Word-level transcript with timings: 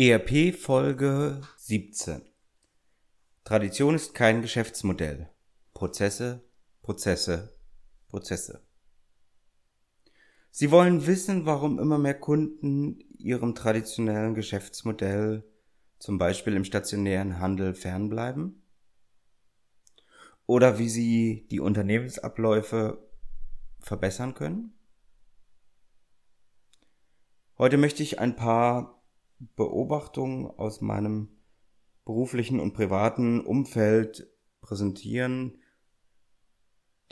ERP 0.00 0.54
Folge 0.54 1.40
17. 1.56 2.22
Tradition 3.42 3.96
ist 3.96 4.14
kein 4.14 4.42
Geschäftsmodell. 4.42 5.28
Prozesse, 5.74 6.48
Prozesse, 6.82 7.58
Prozesse. 8.06 8.64
Sie 10.52 10.70
wollen 10.70 11.04
wissen, 11.08 11.46
warum 11.46 11.80
immer 11.80 11.98
mehr 11.98 12.14
Kunden 12.14 13.00
ihrem 13.18 13.56
traditionellen 13.56 14.36
Geschäftsmodell, 14.36 15.42
zum 15.98 16.16
Beispiel 16.16 16.54
im 16.54 16.62
stationären 16.62 17.40
Handel, 17.40 17.74
fernbleiben? 17.74 18.62
Oder 20.46 20.78
wie 20.78 20.90
sie 20.90 21.48
die 21.50 21.58
Unternehmensabläufe 21.58 23.04
verbessern 23.80 24.34
können? 24.34 24.78
Heute 27.58 27.78
möchte 27.78 28.04
ich 28.04 28.20
ein 28.20 28.36
paar 28.36 28.97
Beobachtungen 29.56 30.46
aus 30.46 30.80
meinem 30.80 31.28
beruflichen 32.04 32.60
und 32.60 32.72
privaten 32.72 33.40
Umfeld 33.40 34.28
präsentieren, 34.60 35.58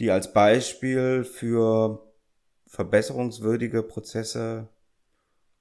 die 0.00 0.10
als 0.10 0.32
Beispiel 0.32 1.24
für 1.24 2.12
verbesserungswürdige 2.66 3.82
Prozesse 3.82 4.68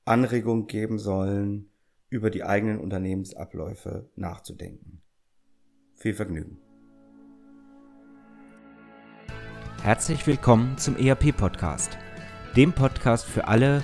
Anregung 0.06 0.68
geben 0.68 1.00
sollen, 1.00 1.70
über 2.10 2.30
die 2.30 2.44
eigenen 2.44 2.80
Unternehmensabläufe 2.80 4.10
nachzudenken. 4.16 5.02
Viel 5.96 6.14
Vergnügen. 6.14 6.60
Herzlich 9.82 10.26
willkommen 10.26 10.78
zum 10.78 10.96
ERP-Podcast, 10.98 11.98
dem 12.56 12.74
Podcast 12.74 13.26
für 13.26 13.48
alle, 13.48 13.84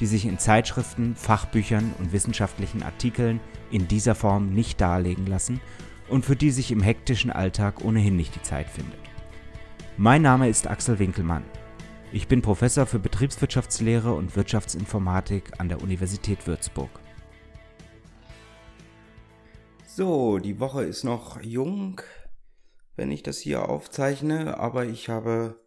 die 0.00 0.06
sich 0.06 0.26
in 0.26 0.38
Zeitschriften, 0.38 1.16
Fachbüchern 1.16 1.94
und 1.98 2.12
wissenschaftlichen 2.12 2.82
Artikeln 2.82 3.40
in 3.70 3.88
dieser 3.88 4.14
Form 4.14 4.50
nicht 4.50 4.80
darlegen 4.80 5.26
lassen 5.26 5.60
und 6.08 6.24
für 6.24 6.36
die 6.36 6.50
sich 6.50 6.70
im 6.70 6.82
hektischen 6.82 7.30
Alltag 7.30 7.84
ohnehin 7.84 8.16
nicht 8.16 8.34
die 8.34 8.42
Zeit 8.42 8.68
findet. 8.68 9.00
Mein 9.96 10.22
Name 10.22 10.48
ist 10.48 10.66
Axel 10.66 10.98
Winkelmann. 10.98 11.44
Ich 12.12 12.28
bin 12.28 12.42
Professor 12.42 12.86
für 12.86 12.98
Betriebswirtschaftslehre 12.98 14.12
und 14.12 14.36
Wirtschaftsinformatik 14.36 15.58
an 15.58 15.68
der 15.68 15.82
Universität 15.82 16.46
Würzburg. 16.46 16.90
So, 19.86 20.38
die 20.38 20.60
Woche 20.60 20.84
ist 20.84 21.04
noch 21.04 21.42
jung, 21.42 22.00
wenn 22.96 23.10
ich 23.10 23.22
das 23.22 23.38
hier 23.38 23.68
aufzeichne, 23.68 24.58
aber 24.58 24.84
ich 24.84 25.08
habe 25.08 25.58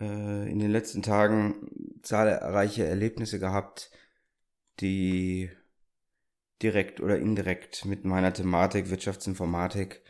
äh, 0.00 0.50
in 0.50 0.58
den 0.58 0.70
letzten 0.70 1.02
Tagen 1.02 2.00
zahlreiche 2.02 2.86
Erlebnisse 2.86 3.38
gehabt, 3.38 3.90
die 4.80 5.50
direkt 6.62 7.00
oder 7.00 7.18
indirekt 7.18 7.84
mit 7.84 8.04
meiner 8.04 8.32
Thematik 8.32 8.90
Wirtschaftsinformatik 8.90 10.02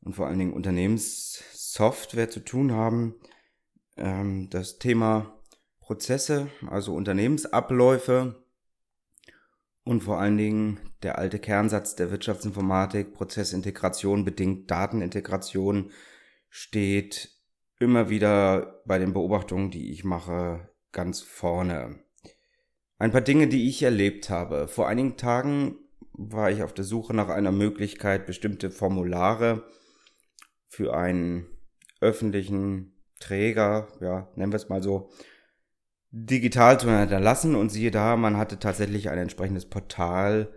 und 0.00 0.14
vor 0.14 0.26
allen 0.26 0.38
Dingen 0.38 0.52
Unternehmenssoftware 0.52 2.30
zu 2.30 2.40
tun 2.40 2.72
haben. 2.72 3.14
Ähm, 3.96 4.48
das 4.50 4.78
Thema 4.78 5.38
Prozesse, 5.80 6.48
also 6.68 6.94
Unternehmensabläufe 6.94 8.42
und 9.84 10.02
vor 10.02 10.20
allen 10.20 10.38
Dingen 10.38 10.80
der 11.02 11.18
alte 11.18 11.38
Kernsatz 11.38 11.96
der 11.96 12.10
Wirtschaftsinformatik, 12.10 13.12
Prozessintegration 13.12 14.24
bedingt 14.24 14.70
Datenintegration, 14.70 15.90
steht 16.48 17.41
immer 17.82 18.08
wieder 18.08 18.80
bei 18.86 18.98
den 18.98 19.12
Beobachtungen, 19.12 19.70
die 19.70 19.90
ich 19.90 20.04
mache, 20.04 20.70
ganz 20.92 21.20
vorne. 21.20 21.98
Ein 22.98 23.10
paar 23.10 23.20
Dinge, 23.20 23.48
die 23.48 23.68
ich 23.68 23.82
erlebt 23.82 24.30
habe. 24.30 24.68
Vor 24.68 24.88
einigen 24.88 25.16
Tagen 25.16 25.76
war 26.12 26.50
ich 26.50 26.62
auf 26.62 26.72
der 26.72 26.84
Suche 26.84 27.14
nach 27.14 27.28
einer 27.28 27.52
Möglichkeit, 27.52 28.26
bestimmte 28.26 28.70
Formulare 28.70 29.64
für 30.68 30.94
einen 30.94 31.46
öffentlichen 32.00 33.02
Träger, 33.18 33.88
ja, 34.00 34.28
nennen 34.36 34.52
wir 34.52 34.56
es 34.56 34.68
mal 34.68 34.82
so, 34.82 35.10
digital 36.10 36.78
zu 36.78 36.90
hinterlassen 36.90 37.54
und 37.54 37.70
siehe 37.70 37.90
da, 37.90 38.16
man 38.16 38.36
hatte 38.36 38.58
tatsächlich 38.58 39.08
ein 39.10 39.18
entsprechendes 39.18 39.66
Portal 39.66 40.52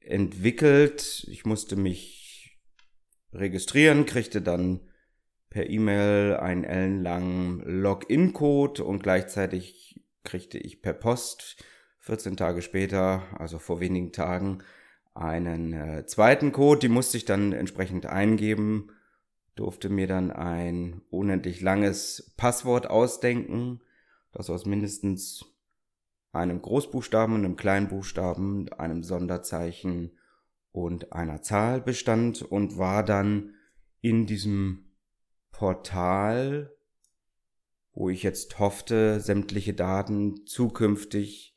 entwickelt. 0.00 1.26
Ich 1.28 1.44
musste 1.44 1.76
mich 1.76 2.60
registrieren, 3.32 4.06
kriegte 4.06 4.40
dann 4.42 4.89
per 5.50 5.68
E-Mail 5.68 6.36
einen 6.36 6.64
ellenlangen 6.64 7.60
Login-Code 7.64 8.84
und 8.84 9.02
gleichzeitig 9.02 10.00
kriegte 10.22 10.58
ich 10.58 10.80
per 10.80 10.92
Post 10.92 11.62
14 11.98 12.36
Tage 12.36 12.62
später, 12.62 13.24
also 13.38 13.58
vor 13.58 13.80
wenigen 13.80 14.12
Tagen, 14.12 14.62
einen 15.12 15.72
äh, 15.72 16.06
zweiten 16.06 16.52
Code. 16.52 16.80
Die 16.80 16.88
musste 16.88 17.16
ich 17.16 17.24
dann 17.24 17.52
entsprechend 17.52 18.06
eingeben, 18.06 18.92
durfte 19.56 19.88
mir 19.88 20.06
dann 20.06 20.30
ein 20.30 21.02
unendlich 21.10 21.60
langes 21.60 22.32
Passwort 22.36 22.88
ausdenken, 22.88 23.80
das 24.32 24.48
aus 24.48 24.64
mindestens 24.66 25.44
einem 26.32 26.62
Großbuchstaben, 26.62 27.34
einem 27.34 27.56
Kleinbuchstaben, 27.56 28.72
einem 28.72 29.02
Sonderzeichen 29.02 30.12
und 30.70 31.12
einer 31.12 31.42
Zahl 31.42 31.80
bestand 31.80 32.42
und 32.42 32.78
war 32.78 33.04
dann 33.04 33.54
in 34.00 34.26
diesem 34.26 34.89
Portal, 35.52 36.74
wo 37.92 38.08
ich 38.08 38.22
jetzt 38.22 38.58
hoffte, 38.58 39.20
sämtliche 39.20 39.74
Daten 39.74 40.46
zukünftig 40.46 41.56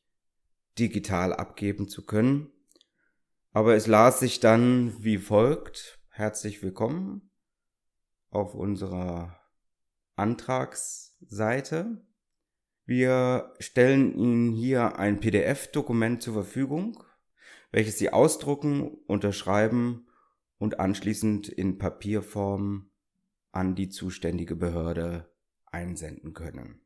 digital 0.78 1.34
abgeben 1.34 1.88
zu 1.88 2.06
können. 2.06 2.52
Aber 3.52 3.76
es 3.76 3.88
las 3.88 4.20
sich 4.20 4.40
dann 4.40 4.96
wie 5.04 5.18
folgt. 5.18 6.00
Herzlich 6.10 6.64
willkommen 6.64 7.30
auf 8.30 8.56
unserer 8.56 9.40
Antragsseite. 10.16 12.06
Wir 12.86 13.54
stellen 13.60 14.18
Ihnen 14.18 14.52
hier 14.52 14.98
ein 14.98 15.20
PDF-Dokument 15.20 16.22
zur 16.22 16.34
Verfügung, 16.34 17.04
welches 17.72 17.98
Sie 17.98 18.12
ausdrucken, 18.12 18.84
unterschreiben 19.08 20.08
und 20.58 20.80
anschließend 20.80 21.48
in 21.48 21.78
Papierform 21.78 22.90
an 23.54 23.76
die 23.76 23.88
zuständige 23.88 24.56
Behörde 24.56 25.32
einsenden 25.66 26.34
können. 26.34 26.82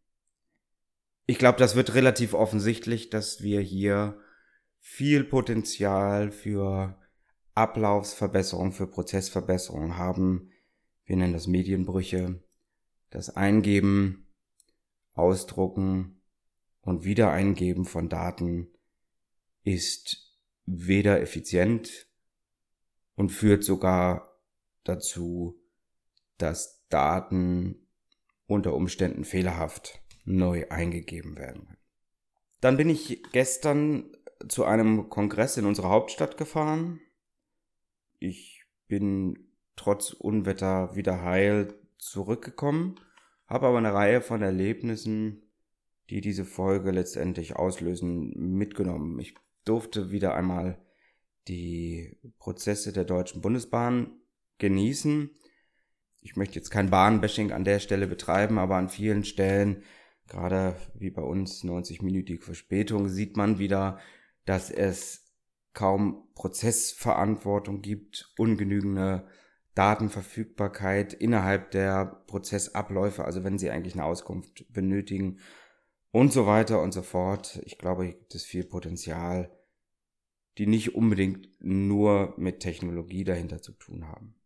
Ich 1.25 1.39
glaube, 1.39 1.57
das 1.57 1.75
wird 1.75 1.95
relativ 1.95 2.33
offensichtlich, 2.33 3.09
dass 3.09 3.41
wir 3.41 3.61
hier 3.61 4.19
viel 4.79 5.23
Potenzial 5.23 6.31
für 6.31 6.99
Ablaufsverbesserung, 7.55 8.71
für 8.71 8.87
Prozessverbesserung 8.87 9.97
haben. 9.97 10.51
Wir 11.05 11.15
nennen 11.15 11.33
das 11.33 11.47
Medienbrüche. 11.47 12.43
Das 13.09 13.35
Eingeben, 13.35 14.27
Ausdrucken 15.13 16.21
und 16.81 17.03
Wiedereingeben 17.03 17.85
von 17.85 18.09
Daten 18.09 18.67
ist 19.63 20.37
weder 20.65 21.21
effizient 21.21 22.07
und 23.15 23.29
führt 23.31 23.63
sogar 23.63 24.37
dazu, 24.83 25.59
dass 26.37 26.85
Daten 26.89 27.87
unter 28.45 28.73
Umständen 28.73 29.25
fehlerhaft 29.25 30.01
neu 30.23 30.67
eingegeben 30.69 31.37
werden. 31.37 31.77
Dann 32.61 32.77
bin 32.77 32.89
ich 32.89 33.23
gestern 33.31 34.11
zu 34.47 34.65
einem 34.65 35.09
Kongress 35.09 35.57
in 35.57 35.65
unserer 35.65 35.89
Hauptstadt 35.89 36.37
gefahren. 36.37 36.99
Ich 38.19 38.65
bin 38.87 39.51
trotz 39.75 40.13
Unwetter 40.13 40.95
wieder 40.95 41.23
heil 41.23 41.73
zurückgekommen, 41.97 42.99
habe 43.47 43.67
aber 43.67 43.77
eine 43.77 43.93
Reihe 43.93 44.21
von 44.21 44.41
Erlebnissen, 44.41 45.51
die 46.09 46.21
diese 46.21 46.45
Folge 46.45 46.91
letztendlich 46.91 47.55
auslösen, 47.55 48.33
mitgenommen. 48.57 49.19
Ich 49.19 49.35
durfte 49.65 50.11
wieder 50.11 50.35
einmal 50.35 50.81
die 51.47 52.17
Prozesse 52.39 52.93
der 52.93 53.05
Deutschen 53.05 53.41
Bundesbahn 53.41 54.19
genießen 54.57 55.31
ich 56.27 56.35
möchte 56.35 56.55
jetzt 56.55 56.71
kein 56.71 56.89
Bahnbashing 56.89 57.53
an 57.53 57.63
der 57.63 57.79
Stelle 57.79 58.05
betreiben, 58.05 58.57
aber 58.57 58.75
an 58.75 58.89
vielen 58.89 59.23
Stellen, 59.23 59.83
gerade 60.27 60.75
wie 60.93 61.09
bei 61.09 61.21
uns 61.21 61.63
90-minütige 61.63 62.41
Verspätung, 62.41 63.07
sieht 63.07 63.37
man 63.37 63.59
wieder, 63.59 63.97
dass 64.43 64.69
es 64.69 65.33
kaum 65.73 66.27
Prozessverantwortung 66.35 67.81
gibt, 67.81 68.33
ungenügende 68.37 69.25
Datenverfügbarkeit 69.73 71.13
innerhalb 71.13 71.71
der 71.71 72.23
Prozessabläufe, 72.27 73.23
also 73.23 73.45
wenn 73.45 73.57
Sie 73.57 73.69
eigentlich 73.69 73.93
eine 73.93 74.03
Auskunft 74.03 74.65
benötigen 74.73 75.39
und 76.11 76.33
so 76.33 76.45
weiter 76.45 76.81
und 76.81 76.91
so 76.91 77.03
fort. 77.03 77.61
Ich 77.63 77.77
glaube, 77.77 78.03
hier 78.03 78.15
gibt 78.15 78.35
es 78.35 78.43
viel 78.43 78.65
Potenzial, 78.65 79.57
die 80.57 80.67
nicht 80.67 80.93
unbedingt 80.93 81.47
nur 81.61 82.33
mit 82.37 82.59
Technologie 82.59 83.23
dahinter 83.23 83.61
zu 83.61 83.71
tun 83.71 84.09
haben. 84.09 84.36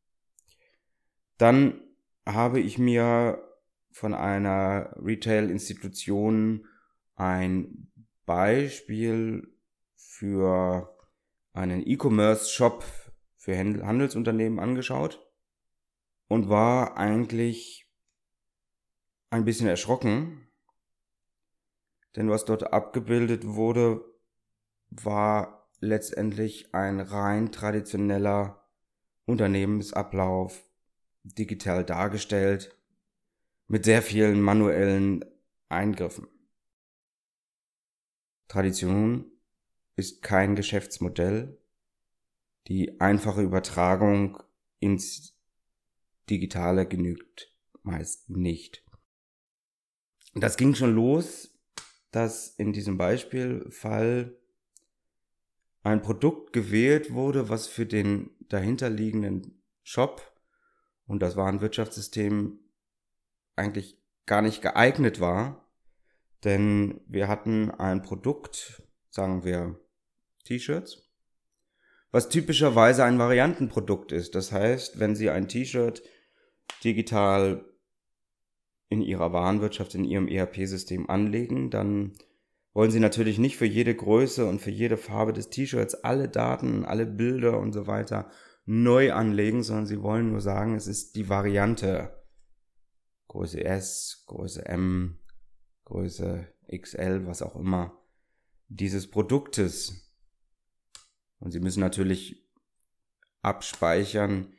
Dann 1.41 1.81
habe 2.23 2.59
ich 2.59 2.77
mir 2.77 3.43
von 3.89 4.13
einer 4.13 4.95
Retail-Institution 4.97 6.67
ein 7.15 7.91
Beispiel 8.27 9.51
für 9.95 10.95
einen 11.53 11.81
E-Commerce-Shop 11.83 12.85
für 13.37 13.57
Handelsunternehmen 13.57 14.59
angeschaut 14.59 15.19
und 16.27 16.47
war 16.47 16.97
eigentlich 16.97 17.91
ein 19.31 19.43
bisschen 19.43 19.65
erschrocken, 19.65 20.47
denn 22.15 22.29
was 22.29 22.45
dort 22.45 22.71
abgebildet 22.71 23.47
wurde, 23.47 24.05
war 24.91 25.71
letztendlich 25.79 26.75
ein 26.75 26.99
rein 26.99 27.51
traditioneller 27.51 28.63
Unternehmensablauf, 29.25 30.70
digital 31.23 31.85
dargestellt, 31.85 32.75
mit 33.67 33.85
sehr 33.85 34.01
vielen 34.01 34.41
manuellen 34.41 35.23
Eingriffen. 35.69 36.27
Tradition 38.47 39.31
ist 39.95 40.21
kein 40.21 40.55
Geschäftsmodell, 40.55 41.57
die 42.67 42.99
einfache 42.99 43.41
Übertragung 43.41 44.43
ins 44.79 45.37
Digitale 46.29 46.87
genügt 46.87 47.51
meist 47.83 48.29
nicht. 48.29 48.83
Das 50.33 50.57
ging 50.57 50.75
schon 50.75 50.95
los, 50.95 51.57
dass 52.11 52.49
in 52.49 52.73
diesem 52.73 52.97
Beispielfall 52.97 54.37
ein 55.83 56.01
Produkt 56.01 56.53
gewählt 56.53 57.13
wurde, 57.13 57.49
was 57.49 57.67
für 57.67 57.85
den 57.85 58.29
dahinterliegenden 58.47 59.61
Shop 59.83 60.30
und 61.07 61.21
das 61.21 61.35
Warenwirtschaftssystem 61.35 62.59
eigentlich 63.55 63.97
gar 64.25 64.41
nicht 64.41 64.61
geeignet 64.61 65.19
war, 65.19 65.69
denn 66.43 67.01
wir 67.07 67.27
hatten 67.27 67.71
ein 67.71 68.01
Produkt, 68.01 68.83
sagen 69.09 69.43
wir 69.43 69.79
T-Shirts, 70.45 71.11
was 72.11 72.29
typischerweise 72.29 73.03
ein 73.03 73.19
Variantenprodukt 73.19 74.11
ist. 74.11 74.35
Das 74.35 74.51
heißt, 74.51 74.99
wenn 74.99 75.15
Sie 75.15 75.29
ein 75.29 75.47
T-Shirt 75.47 76.01
digital 76.83 77.65
in 78.89 79.01
Ihrer 79.01 79.31
Warenwirtschaft, 79.31 79.95
in 79.95 80.03
Ihrem 80.03 80.27
ERP-System 80.27 81.09
anlegen, 81.09 81.69
dann 81.69 82.13
wollen 82.73 82.91
Sie 82.91 82.99
natürlich 82.99 83.37
nicht 83.37 83.57
für 83.57 83.65
jede 83.65 83.95
Größe 83.95 84.45
und 84.45 84.59
für 84.59 84.71
jede 84.71 84.97
Farbe 84.97 85.33
des 85.33 85.49
T-Shirts 85.49 85.95
alle 86.03 86.27
Daten, 86.27 86.85
alle 86.85 87.05
Bilder 87.05 87.59
und 87.59 87.73
so 87.73 87.87
weiter 87.87 88.29
neu 88.65 89.13
anlegen, 89.13 89.63
sondern 89.63 89.85
Sie 89.85 90.01
wollen 90.01 90.29
nur 90.29 90.41
sagen, 90.41 90.75
es 90.75 90.87
ist 90.87 91.15
die 91.15 91.29
Variante 91.29 92.25
Größe 93.27 93.63
S, 93.63 94.23
Größe 94.27 94.65
M, 94.65 95.19
Größe 95.85 96.53
XL, 96.69 97.25
was 97.25 97.41
auch 97.41 97.55
immer, 97.55 97.97
dieses 98.67 99.09
Produktes. 99.09 100.13
Und 101.39 101.51
Sie 101.51 101.59
müssen 101.59 101.79
natürlich 101.79 102.47
abspeichern, 103.41 104.53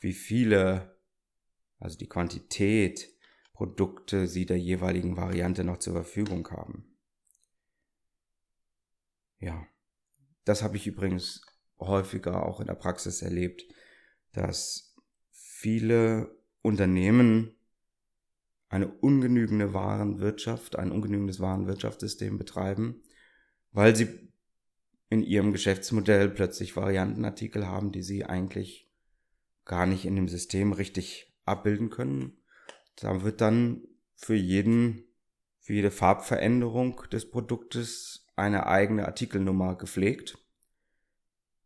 wie 0.00 0.12
viele, 0.12 0.98
also 1.78 1.96
die 1.96 2.08
Quantität 2.08 3.16
Produkte 3.52 4.28
Sie 4.28 4.44
der 4.44 4.58
jeweiligen 4.58 5.16
Variante 5.16 5.64
noch 5.64 5.78
zur 5.78 5.94
Verfügung 5.94 6.46
haben. 6.50 6.94
Ja, 9.38 9.66
das 10.44 10.62
habe 10.62 10.76
ich 10.76 10.86
übrigens 10.86 11.40
häufiger 11.78 12.44
auch 12.46 12.60
in 12.60 12.66
der 12.66 12.74
Praxis 12.74 13.22
erlebt, 13.22 13.64
dass 14.32 14.94
viele 15.30 16.36
Unternehmen 16.62 17.54
eine 18.68 18.88
ungenügende 18.88 19.72
Warenwirtschaft, 19.74 20.76
ein 20.76 20.90
ungenügendes 20.90 21.40
Warenwirtschaftssystem 21.40 22.36
betreiben, 22.36 23.02
weil 23.72 23.94
sie 23.94 24.30
in 25.08 25.22
ihrem 25.22 25.52
Geschäftsmodell 25.52 26.28
plötzlich 26.28 26.76
Variantenartikel 26.76 27.66
haben, 27.66 27.92
die 27.92 28.02
sie 28.02 28.24
eigentlich 28.24 28.90
gar 29.64 29.86
nicht 29.86 30.04
in 30.04 30.16
dem 30.16 30.28
System 30.28 30.72
richtig 30.72 31.32
abbilden 31.44 31.90
können. 31.90 32.38
Da 32.96 33.22
wird 33.22 33.40
dann 33.40 33.82
für 34.14 34.34
jeden, 34.34 35.04
für 35.60 35.74
jede 35.74 35.90
Farbveränderung 35.90 37.02
des 37.12 37.30
Produktes 37.30 38.26
eine 38.34 38.66
eigene 38.66 39.06
Artikelnummer 39.06 39.76
gepflegt 39.76 40.38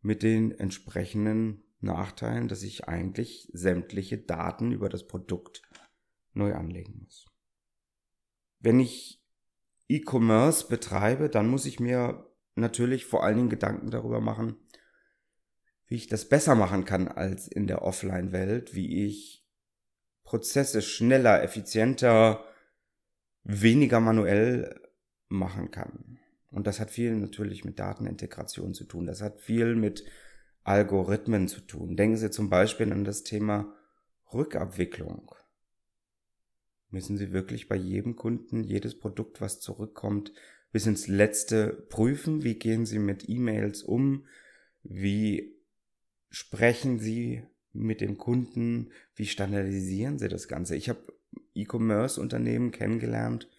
mit 0.01 0.23
den 0.23 0.51
entsprechenden 0.51 1.63
Nachteilen, 1.79 2.47
dass 2.47 2.63
ich 2.63 2.87
eigentlich 2.87 3.49
sämtliche 3.53 4.17
Daten 4.17 4.71
über 4.71 4.89
das 4.89 5.07
Produkt 5.07 5.61
neu 6.33 6.53
anlegen 6.53 6.99
muss. 7.03 7.25
Wenn 8.59 8.79
ich 8.79 9.23
E-Commerce 9.87 10.67
betreibe, 10.67 11.29
dann 11.29 11.47
muss 11.47 11.65
ich 11.65 11.79
mir 11.79 12.31
natürlich 12.55 13.05
vor 13.05 13.23
allen 13.23 13.37
Dingen 13.37 13.49
Gedanken 13.49 13.89
darüber 13.89 14.21
machen, 14.21 14.55
wie 15.87 15.95
ich 15.95 16.07
das 16.07 16.29
besser 16.29 16.55
machen 16.55 16.85
kann 16.85 17.07
als 17.07 17.47
in 17.47 17.67
der 17.67 17.81
Offline-Welt, 17.81 18.73
wie 18.75 19.05
ich 19.05 19.45
Prozesse 20.23 20.81
schneller, 20.81 21.43
effizienter, 21.43 22.45
weniger 23.43 23.99
manuell 23.99 24.79
machen 25.27 25.71
kann. 25.71 26.20
Und 26.51 26.67
das 26.67 26.79
hat 26.79 26.91
viel 26.91 27.15
natürlich 27.15 27.63
mit 27.63 27.79
Datenintegration 27.79 28.73
zu 28.73 28.83
tun. 28.83 29.05
Das 29.05 29.21
hat 29.21 29.39
viel 29.39 29.75
mit 29.75 30.03
Algorithmen 30.63 31.47
zu 31.47 31.61
tun. 31.61 31.95
Denken 31.95 32.17
Sie 32.17 32.29
zum 32.29 32.49
Beispiel 32.49 32.91
an 32.91 33.03
das 33.03 33.23
Thema 33.23 33.73
Rückabwicklung. 34.33 35.33
Müssen 36.89 37.17
Sie 37.17 37.31
wirklich 37.31 37.69
bei 37.69 37.77
jedem 37.77 38.17
Kunden 38.17 38.63
jedes 38.63 38.99
Produkt, 38.99 39.39
was 39.39 39.61
zurückkommt, 39.61 40.33
bis 40.73 40.85
ins 40.85 41.07
letzte 41.07 41.69
prüfen? 41.89 42.43
Wie 42.43 42.55
gehen 42.55 42.85
Sie 42.85 42.99
mit 42.99 43.29
E-Mails 43.29 43.81
um? 43.81 44.25
Wie 44.83 45.55
sprechen 46.29 46.99
Sie 46.99 47.43
mit 47.71 48.01
dem 48.01 48.17
Kunden? 48.17 48.91
Wie 49.15 49.25
standardisieren 49.25 50.19
Sie 50.19 50.27
das 50.27 50.49
Ganze? 50.49 50.75
Ich 50.75 50.89
habe 50.89 51.01
E-Commerce-Unternehmen 51.53 52.71
kennengelernt, 52.71 53.49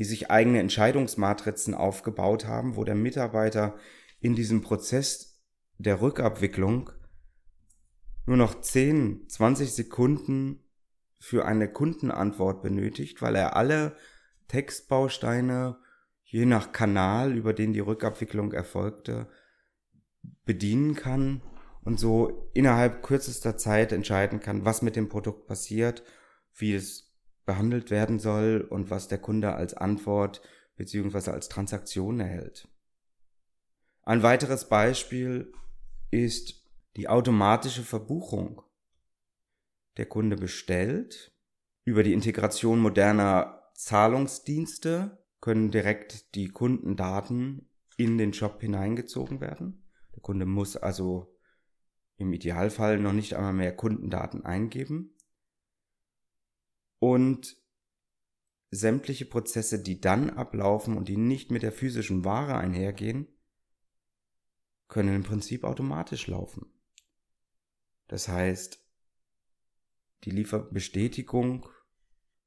die 0.00 0.04
sich 0.04 0.30
eigene 0.30 0.60
Entscheidungsmatrizen 0.60 1.74
aufgebaut 1.74 2.46
haben, 2.46 2.74
wo 2.74 2.84
der 2.84 2.94
Mitarbeiter 2.94 3.76
in 4.18 4.34
diesem 4.34 4.62
Prozess 4.62 5.42
der 5.76 6.00
Rückabwicklung 6.00 6.88
nur 8.24 8.38
noch 8.38 8.62
10, 8.62 9.28
20 9.28 9.70
Sekunden 9.70 10.64
für 11.18 11.44
eine 11.44 11.70
Kundenantwort 11.70 12.62
benötigt, 12.62 13.20
weil 13.20 13.36
er 13.36 13.56
alle 13.56 13.94
Textbausteine 14.48 15.76
je 16.24 16.46
nach 16.46 16.72
Kanal, 16.72 17.36
über 17.36 17.52
den 17.52 17.74
die 17.74 17.80
Rückabwicklung 17.80 18.52
erfolgte, 18.52 19.28
bedienen 20.46 20.94
kann 20.94 21.42
und 21.84 22.00
so 22.00 22.50
innerhalb 22.54 23.02
kürzester 23.02 23.58
Zeit 23.58 23.92
entscheiden 23.92 24.40
kann, 24.40 24.64
was 24.64 24.80
mit 24.80 24.96
dem 24.96 25.10
Produkt 25.10 25.46
passiert, 25.46 26.02
wie 26.54 26.72
es 26.72 27.09
behandelt 27.44 27.90
werden 27.90 28.18
soll 28.18 28.66
und 28.68 28.90
was 28.90 29.08
der 29.08 29.18
Kunde 29.18 29.54
als 29.54 29.74
Antwort 29.74 30.42
bzw. 30.76 31.30
als 31.30 31.48
Transaktion 31.48 32.20
erhält. 32.20 32.68
Ein 34.02 34.22
weiteres 34.22 34.68
Beispiel 34.68 35.52
ist 36.10 36.64
die 36.96 37.08
automatische 37.08 37.82
Verbuchung. 37.82 38.62
Der 39.96 40.06
Kunde 40.06 40.36
bestellt 40.36 41.32
über 41.84 42.02
die 42.02 42.12
Integration 42.12 42.80
moderner 42.80 43.70
Zahlungsdienste 43.74 45.18
können 45.40 45.70
direkt 45.70 46.34
die 46.34 46.48
Kundendaten 46.48 47.68
in 47.96 48.18
den 48.18 48.32
Shop 48.32 48.60
hineingezogen 48.60 49.40
werden. 49.40 49.82
Der 50.14 50.20
Kunde 50.20 50.46
muss 50.46 50.76
also 50.76 51.34
im 52.16 52.32
Idealfall 52.32 52.98
noch 52.98 53.12
nicht 53.12 53.34
einmal 53.34 53.54
mehr 53.54 53.74
Kundendaten 53.74 54.44
eingeben. 54.44 55.14
Und 57.00 57.56
sämtliche 58.70 59.24
Prozesse, 59.24 59.82
die 59.82 60.00
dann 60.00 60.30
ablaufen 60.30 60.96
und 60.96 61.08
die 61.08 61.16
nicht 61.16 61.50
mit 61.50 61.64
der 61.64 61.72
physischen 61.72 62.24
Ware 62.24 62.56
einhergehen, 62.56 63.26
können 64.86 65.14
im 65.14 65.22
Prinzip 65.24 65.64
automatisch 65.64 66.28
laufen. 66.28 66.72
Das 68.06 68.28
heißt, 68.28 68.84
die 70.24 70.30
Lieferbestätigung 70.30 71.68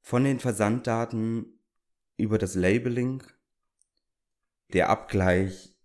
von 0.00 0.24
den 0.24 0.38
Versanddaten 0.38 1.58
über 2.16 2.38
das 2.38 2.54
Labeling, 2.54 3.22
der 4.72 4.88
Abgleich 4.88 5.76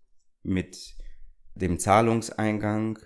mit 0.42 0.96
dem 1.54 1.78
Zahlungseingang 1.78 2.98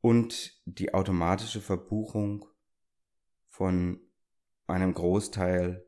und 0.00 0.62
die 0.66 0.94
automatische 0.94 1.60
Verbuchung 1.60 2.46
von 3.46 4.05
einem 4.66 4.94
Großteil 4.94 5.86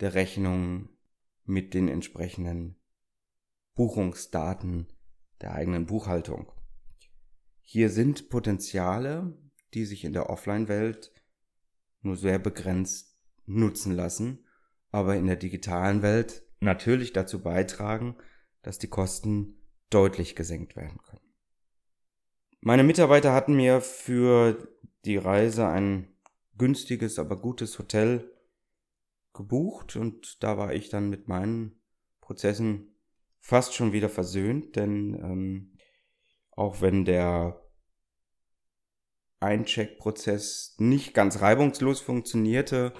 der 0.00 0.14
Rechnungen 0.14 0.88
mit 1.44 1.74
den 1.74 1.88
entsprechenden 1.88 2.76
Buchungsdaten 3.74 4.88
der 5.40 5.54
eigenen 5.54 5.86
Buchhaltung. 5.86 6.52
Hier 7.60 7.90
sind 7.90 8.28
Potenziale, 8.28 9.36
die 9.74 9.84
sich 9.84 10.04
in 10.04 10.12
der 10.12 10.30
Offline-Welt 10.30 11.12
nur 12.02 12.16
sehr 12.16 12.38
begrenzt 12.38 13.18
nutzen 13.46 13.92
lassen, 13.92 14.44
aber 14.90 15.16
in 15.16 15.26
der 15.26 15.36
digitalen 15.36 16.02
Welt 16.02 16.44
natürlich 16.60 17.12
dazu 17.12 17.42
beitragen, 17.42 18.16
dass 18.62 18.78
die 18.78 18.88
Kosten 18.88 19.60
deutlich 19.90 20.36
gesenkt 20.36 20.76
werden 20.76 20.98
können. 21.02 21.20
Meine 22.60 22.84
Mitarbeiter 22.84 23.32
hatten 23.32 23.54
mir 23.54 23.80
für 23.80 24.68
die 25.04 25.16
Reise 25.16 25.66
ein 25.66 26.13
günstiges, 26.56 27.18
aber 27.18 27.40
gutes 27.40 27.78
Hotel 27.78 28.30
gebucht 29.32 29.96
und 29.96 30.42
da 30.42 30.56
war 30.56 30.72
ich 30.72 30.88
dann 30.88 31.10
mit 31.10 31.28
meinen 31.28 31.80
Prozessen 32.20 32.96
fast 33.40 33.74
schon 33.74 33.92
wieder 33.92 34.08
versöhnt, 34.08 34.76
denn 34.76 35.14
ähm, 35.14 35.78
auch 36.52 36.80
wenn 36.80 37.04
der 37.04 37.60
Eincheckprozess 39.40 40.76
nicht 40.78 41.12
ganz 41.12 41.40
reibungslos 41.40 42.00
funktionierte, 42.00 42.94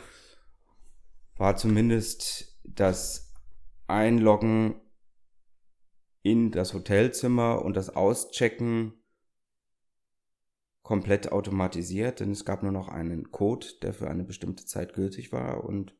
war 1.37 1.56
zumindest 1.56 2.61
das 2.64 3.32
Einloggen 3.87 4.80
in 6.23 6.50
das 6.50 6.75
Hotelzimmer 6.75 7.62
und 7.62 7.76
das 7.76 7.90
Auschecken 7.90 9.03
komplett 10.85 11.33
automatisiert, 11.33 12.21
denn 12.21 12.31
es 12.31 12.45
gab 12.45 12.62
nur 12.62 12.71
noch 12.71 12.88
einen 12.88 13.33
Code, 13.33 13.67
der 13.83 13.95
für 13.95 14.09
eine 14.09 14.23
bestimmte 14.23 14.67
Zeit 14.67 14.93
gültig 14.93 15.33
war 15.33 15.64
und 15.64 15.97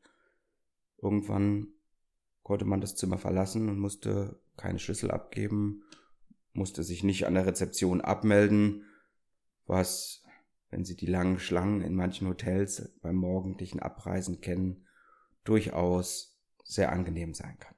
irgendwann 1.01 1.69
konnte 2.43 2.65
man 2.65 2.81
das 2.81 2.95
Zimmer 2.95 3.17
verlassen 3.17 3.67
und 3.67 3.79
musste 3.79 4.39
keine 4.57 4.77
Schlüssel 4.77 5.09
abgeben, 5.09 5.83
musste 6.53 6.83
sich 6.83 7.03
nicht 7.03 7.25
an 7.25 7.33
der 7.33 7.47
Rezeption 7.47 7.99
abmelden, 7.99 8.85
was, 9.65 10.23
wenn 10.69 10.85
Sie 10.85 10.95
die 10.95 11.07
langen 11.07 11.39
Schlangen 11.39 11.81
in 11.81 11.95
manchen 11.95 12.27
Hotels 12.27 12.93
beim 13.01 13.15
morgendlichen 13.15 13.79
Abreisen 13.79 14.39
kennen, 14.39 14.85
durchaus 15.43 16.39
sehr 16.63 16.91
angenehm 16.91 17.33
sein 17.33 17.57
kann. 17.57 17.74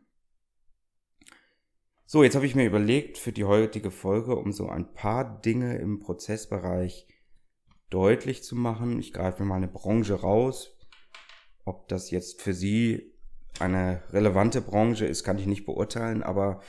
So, 2.10 2.24
jetzt 2.24 2.36
habe 2.36 2.46
ich 2.46 2.56
mir 2.56 2.66
überlegt 2.66 3.18
für 3.18 3.34
die 3.34 3.44
heutige 3.44 3.92
Folge, 3.92 4.38
um 4.38 4.54
so 4.54 4.70
ein 4.70 4.94
paar 4.94 5.42
Dinge 5.42 5.78
im 5.78 6.00
Prozessbereich 6.00 7.06
deutlich 7.90 8.44
zu 8.44 8.56
machen. 8.56 8.98
Ich 8.98 9.12
greife 9.12 9.44
mir 9.44 9.50
mal 9.50 9.56
eine 9.56 9.68
Branche 9.68 10.14
raus. 10.14 10.78
Ob 11.66 11.90
das 11.90 12.10
jetzt 12.10 12.42
für 12.42 12.54
Sie 12.54 13.14
eine 13.60 14.04
relevante 14.14 14.62
Branche 14.62 15.06
ist, 15.06 15.26
kann 15.26 15.38
ich 15.38 15.48
nicht 15.48 15.66
beurteilen, 15.66 16.24
aber 16.24 16.62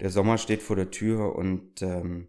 der 0.00 0.08
Sommer 0.08 0.38
steht 0.38 0.62
vor 0.62 0.76
der 0.76 0.90
Tür 0.90 1.36
und 1.36 1.82
ähm, 1.82 2.28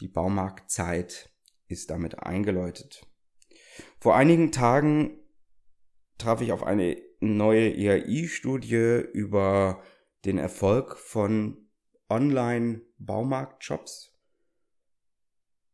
die 0.00 0.08
Baumarktzeit 0.08 1.28
ist 1.68 1.90
damit 1.90 2.20
eingeläutet. 2.20 3.06
Vor 4.00 4.16
einigen 4.16 4.50
Tagen 4.50 5.18
traf 6.16 6.40
ich 6.40 6.52
auf 6.52 6.62
eine 6.62 6.96
neue 7.20 7.76
ERI-Studie 7.76 9.02
über 9.12 9.82
den 10.24 10.38
Erfolg 10.38 10.96
von 10.96 11.66
Online-Baumarkt-Shops. 12.08 14.12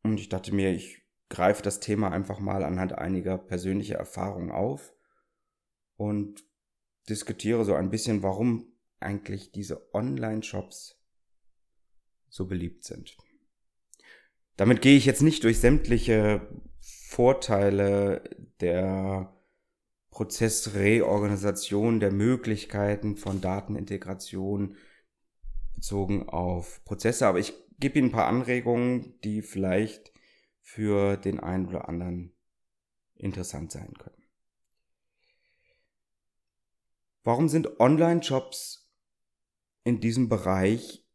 Und 0.02 0.18
ich 0.18 0.28
dachte 0.28 0.54
mir, 0.54 0.72
ich 0.72 1.02
greife 1.28 1.62
das 1.62 1.80
Thema 1.80 2.10
einfach 2.10 2.38
mal 2.38 2.64
anhand 2.64 2.92
einiger 2.92 3.38
persönlicher 3.38 3.96
Erfahrungen 3.96 4.50
auf 4.50 4.94
und 5.96 6.44
diskutiere 7.08 7.64
so 7.64 7.74
ein 7.74 7.90
bisschen, 7.90 8.22
warum 8.22 8.72
eigentlich 9.00 9.52
diese 9.52 9.92
Online-Shops 9.94 10.98
so 12.28 12.46
beliebt 12.46 12.84
sind. 12.84 13.16
Damit 14.56 14.82
gehe 14.82 14.96
ich 14.96 15.06
jetzt 15.06 15.22
nicht 15.22 15.44
durch 15.44 15.58
sämtliche 15.58 16.46
Vorteile 16.80 18.22
der 18.60 19.34
Prozessreorganisation, 20.12 21.98
der 21.98 22.12
Möglichkeiten 22.12 23.16
von 23.16 23.40
Datenintegration 23.40 24.76
bezogen 25.74 26.28
auf 26.28 26.84
Prozesse, 26.84 27.26
aber 27.26 27.40
ich 27.40 27.54
gebe 27.80 27.98
Ihnen 27.98 28.08
ein 28.08 28.12
paar 28.12 28.28
Anregungen, 28.28 29.18
die 29.22 29.40
vielleicht 29.42 30.12
für 30.60 31.16
den 31.16 31.40
einen 31.40 31.66
oder 31.66 31.88
anderen 31.88 32.36
interessant 33.14 33.72
sein 33.72 33.94
können. 33.94 34.22
Warum 37.24 37.48
sind 37.48 37.80
Online-Shops 37.80 38.92
in 39.84 40.00
diesem 40.00 40.28
Bereich 40.28 41.08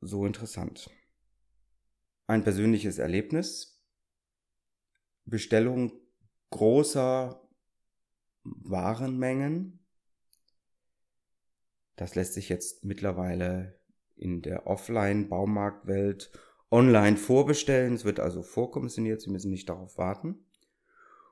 so 0.00 0.24
interessant? 0.24 0.88
Ein 2.28 2.44
persönliches 2.44 2.98
Erlebnis, 2.98 3.84
Bestellung 5.24 5.92
großer 6.50 7.43
Warenmengen. 8.44 9.80
Das 11.96 12.14
lässt 12.14 12.34
sich 12.34 12.48
jetzt 12.48 12.84
mittlerweile 12.84 13.78
in 14.16 14.42
der 14.42 14.66
Offline-Baumarktwelt 14.66 16.30
online 16.70 17.16
vorbestellen. 17.16 17.94
Es 17.94 18.04
wird 18.04 18.20
also 18.20 18.42
vorkommissioniert, 18.42 19.20
Sie 19.20 19.30
müssen 19.30 19.50
nicht 19.50 19.68
darauf 19.68 19.98
warten. 19.98 20.44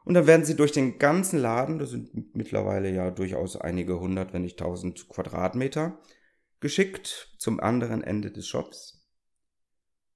Und 0.04 0.14
dann 0.14 0.26
werden 0.26 0.44
sie 0.44 0.56
durch 0.56 0.72
den 0.72 0.98
ganzen 0.98 1.38
Laden, 1.38 1.78
das 1.78 1.90
sind 1.90 2.34
mittlerweile 2.34 2.90
ja 2.90 3.10
durchaus 3.10 3.56
einige 3.56 4.00
hundert, 4.00 4.32
wenn 4.32 4.42
nicht 4.42 4.58
tausend 4.58 5.08
Quadratmeter, 5.08 5.98
geschickt 6.58 7.34
zum 7.38 7.60
anderen 7.60 8.02
Ende 8.02 8.32
des 8.32 8.48
Shops, 8.48 9.06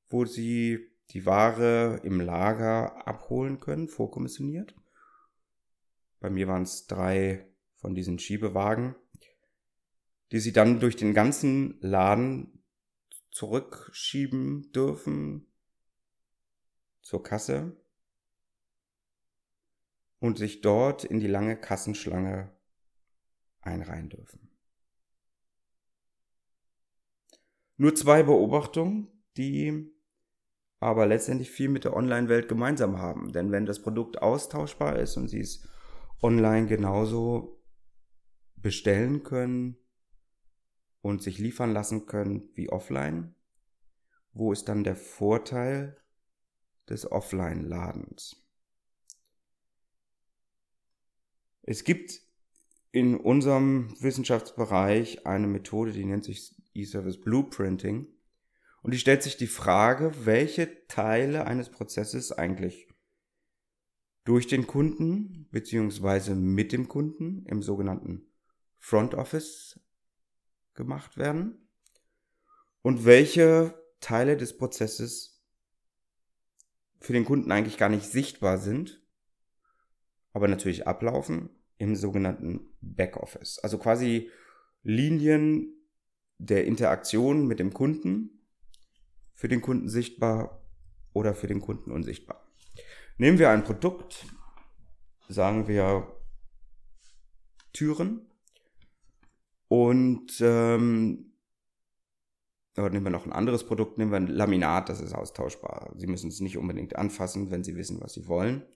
wo 0.08 0.24
sie 0.24 0.90
die 1.10 1.24
Ware 1.24 2.00
im 2.02 2.20
Lager 2.20 3.06
abholen 3.06 3.60
können, 3.60 3.88
vorkommissioniert. 3.88 4.74
Bei 6.26 6.30
mir 6.30 6.49
waren 6.49 6.64
es 6.64 6.88
drei 6.88 7.47
von 7.76 7.95
diesen 7.95 8.18
Schiebewagen, 8.18 8.97
die 10.33 10.40
sie 10.40 10.52
dann 10.52 10.80
durch 10.80 10.97
den 10.97 11.14
ganzen 11.14 11.78
Laden 11.80 12.64
zurückschieben 13.30 14.73
dürfen 14.73 15.47
zur 17.00 17.23
Kasse 17.23 17.80
und 20.18 20.37
sich 20.37 20.62
dort 20.62 21.04
in 21.04 21.21
die 21.21 21.28
lange 21.28 21.56
Kassenschlange 21.56 22.50
einreihen 23.61 24.09
dürfen. 24.09 24.50
Nur 27.76 27.95
zwei 27.95 28.25
Beobachtungen, 28.25 29.12
die 29.37 29.95
aber 30.80 31.06
letztendlich 31.06 31.52
viel 31.52 31.68
mit 31.68 31.85
der 31.85 31.95
Online-Welt 31.95 32.49
gemeinsam 32.49 32.99
haben. 32.99 33.33
Denn 33.33 33.52
wenn 33.52 33.64
das 33.64 33.80
Produkt 33.80 34.21
austauschbar 34.21 34.99
ist 34.99 35.16
und 35.16 35.28
Sie 35.28 35.38
es 35.38 35.68
online 36.23 36.66
genauso 36.66 37.62
bestellen 38.56 39.23
können 39.23 39.76
und 41.00 41.23
sich 41.23 41.38
liefern 41.38 41.73
lassen 41.73 42.06
können 42.06 42.50
wie 42.54 42.70
offline, 42.70 43.35
wo 44.32 44.52
ist 44.52 44.64
dann 44.64 44.85
der 44.85 44.96
Vorteil 44.96 45.96
des 46.88 47.11
Offline-Ladens? 47.11 48.42
Es 51.62 51.85
gibt 51.85 52.20
in 52.92 53.16
unserem 53.16 53.94
Wissenschaftsbereich 54.00 55.26
eine 55.26 55.46
Methode, 55.46 55.92
die 55.92 56.04
nennt 56.04 56.25
sich 56.25 56.54
E-Service 56.75 57.20
Blueprinting. 57.20 58.06
Und 58.82 58.94
die 58.94 58.99
stellt 58.99 59.23
sich 59.23 59.37
die 59.37 59.49
Frage, 59.49 60.12
welche 60.25 60.87
Teile 60.87 61.46
eines 61.46 61.70
Prozesses 61.70 62.30
eigentlich 62.30 62.88
durch 64.26 64.49
den 64.49 64.66
Kunden 64.66 65.49
beziehungsweise 65.50 66.35
mit 66.35 66.73
dem 66.73 66.88
Kunden 66.88 67.47
im 67.47 67.62
sogenannten 67.62 68.26
Front 68.78 69.14
Office 69.14 69.80
gemacht 70.75 71.16
werden 71.16 71.68
und 72.83 73.04
welche 73.04 73.80
Teile 74.00 74.37
des 74.37 74.59
Prozesses 74.59 75.42
für 76.99 77.12
den 77.12 77.25
Kunden 77.25 77.52
eigentlich 77.52 77.78
gar 77.78 77.88
nicht 77.88 78.04
sichtbar 78.04 78.59
sind, 78.59 79.00
aber 80.33 80.49
natürlich 80.49 80.87
ablaufen 80.88 81.50
im 81.78 81.95
sogenannten 81.95 82.68
Backoffice. 82.80 83.61
Also 83.61 83.78
quasi 83.78 84.30
Linien 84.83 85.73
der 86.38 86.64
Interaktion 86.64 87.47
mit 87.47 87.61
dem 87.61 87.73
Kunden, 87.73 88.45
für 89.35 89.49
den 89.49 89.61
Kunden 89.61 89.88
sichtbar 89.88 90.66
oder 91.12 91.35
für 91.35 91.47
den 91.47 91.61
Kunden 91.61 91.92
unsichtbar. 91.92 92.47
Nehmen 93.18 93.38
wir 93.38 93.49
ein 93.49 93.64
Produkt, 93.64 94.26
sagen 95.28 95.68
wir 95.68 96.20
Türen 97.73 98.30
und 99.68 100.38
ähm, 100.40 101.32
oder 102.76 102.90
nehmen 102.90 103.06
wir 103.06 103.11
noch 103.11 103.25
ein 103.25 103.32
anderes 103.32 103.64
Produkt, 103.64 103.96
nehmen 103.96 104.11
wir 104.11 104.18
ein 104.18 104.26
Laminat, 104.26 104.90
das 104.90 105.00
ist 105.00 105.14
austauschbar. 105.14 105.94
Sie 105.96 106.06
müssen 106.06 106.28
es 106.28 106.40
nicht 106.40 106.58
unbedingt 106.58 106.96
anfassen, 106.96 107.50
wenn 107.50 107.64
Sie 107.64 107.75
wissen, 107.75 108.02
was 108.02 108.12
Sie 108.12 108.28
wollen. 108.28 108.66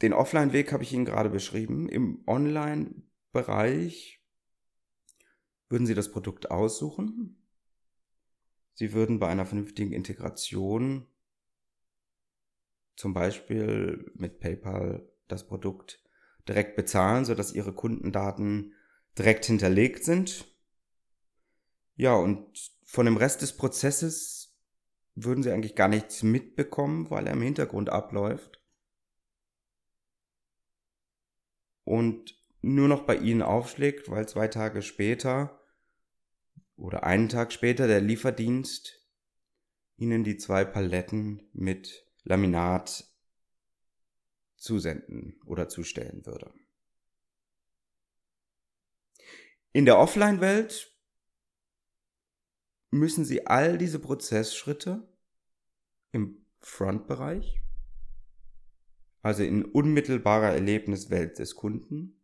Den 0.00 0.14
Offline-Weg 0.14 0.72
habe 0.72 0.82
ich 0.82 0.94
Ihnen 0.94 1.04
gerade 1.04 1.28
beschrieben. 1.28 1.86
Im 1.86 2.22
Online-Bereich 2.26 4.22
würden 5.68 5.86
Sie 5.86 5.94
das 5.94 6.10
Produkt 6.10 6.50
aussuchen. 6.50 7.46
Sie 8.72 8.94
würden 8.94 9.18
bei 9.18 9.28
einer 9.28 9.44
vernünftigen 9.44 9.92
Integration 9.92 11.06
zum 12.96 13.14
Beispiel 13.14 14.10
mit 14.14 14.40
PayPal 14.40 15.08
das 15.28 15.46
Produkt 15.46 16.02
direkt 16.48 16.76
bezahlen, 16.76 17.24
sodass 17.24 17.52
Ihre 17.52 17.72
Kundendaten 17.72 18.74
direkt 19.16 19.46
hinterlegt 19.46 20.04
sind. 20.04 20.46
Ja, 21.96 22.14
und 22.14 22.72
von 22.84 23.06
dem 23.06 23.16
Rest 23.16 23.42
des 23.42 23.56
Prozesses 23.56 24.56
würden 25.14 25.42
Sie 25.42 25.50
eigentlich 25.50 25.74
gar 25.74 25.88
nichts 25.88 26.22
mitbekommen, 26.22 27.10
weil 27.10 27.26
er 27.26 27.34
im 27.34 27.42
Hintergrund 27.42 27.90
abläuft. 27.90 28.60
Und 31.84 32.36
nur 32.62 32.88
noch 32.88 33.02
bei 33.02 33.16
Ihnen 33.16 33.42
aufschlägt, 33.42 34.10
weil 34.10 34.28
zwei 34.28 34.48
Tage 34.48 34.82
später 34.82 35.60
oder 36.76 37.04
einen 37.04 37.28
Tag 37.28 37.52
später 37.52 37.86
der 37.86 38.00
Lieferdienst 38.00 39.00
Ihnen 39.96 40.24
die 40.24 40.38
zwei 40.38 40.64
Paletten 40.64 41.48
mit 41.52 42.09
Laminat 42.24 43.04
zusenden 44.56 45.40
oder 45.46 45.68
zustellen 45.68 46.24
würde. 46.26 46.52
In 49.72 49.84
der 49.84 49.98
Offline-Welt 49.98 50.94
müssen 52.90 53.24
Sie 53.24 53.46
all 53.46 53.78
diese 53.78 53.98
Prozessschritte 53.98 55.08
im 56.12 56.44
Front-Bereich, 56.60 57.62
also 59.22 59.42
in 59.42 59.64
unmittelbarer 59.64 60.52
Erlebniswelt 60.52 61.38
des 61.38 61.54
Kunden, 61.54 62.20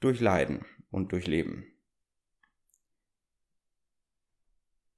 durchleiden 0.00 0.64
und 0.90 1.12
durchleben. 1.12 1.66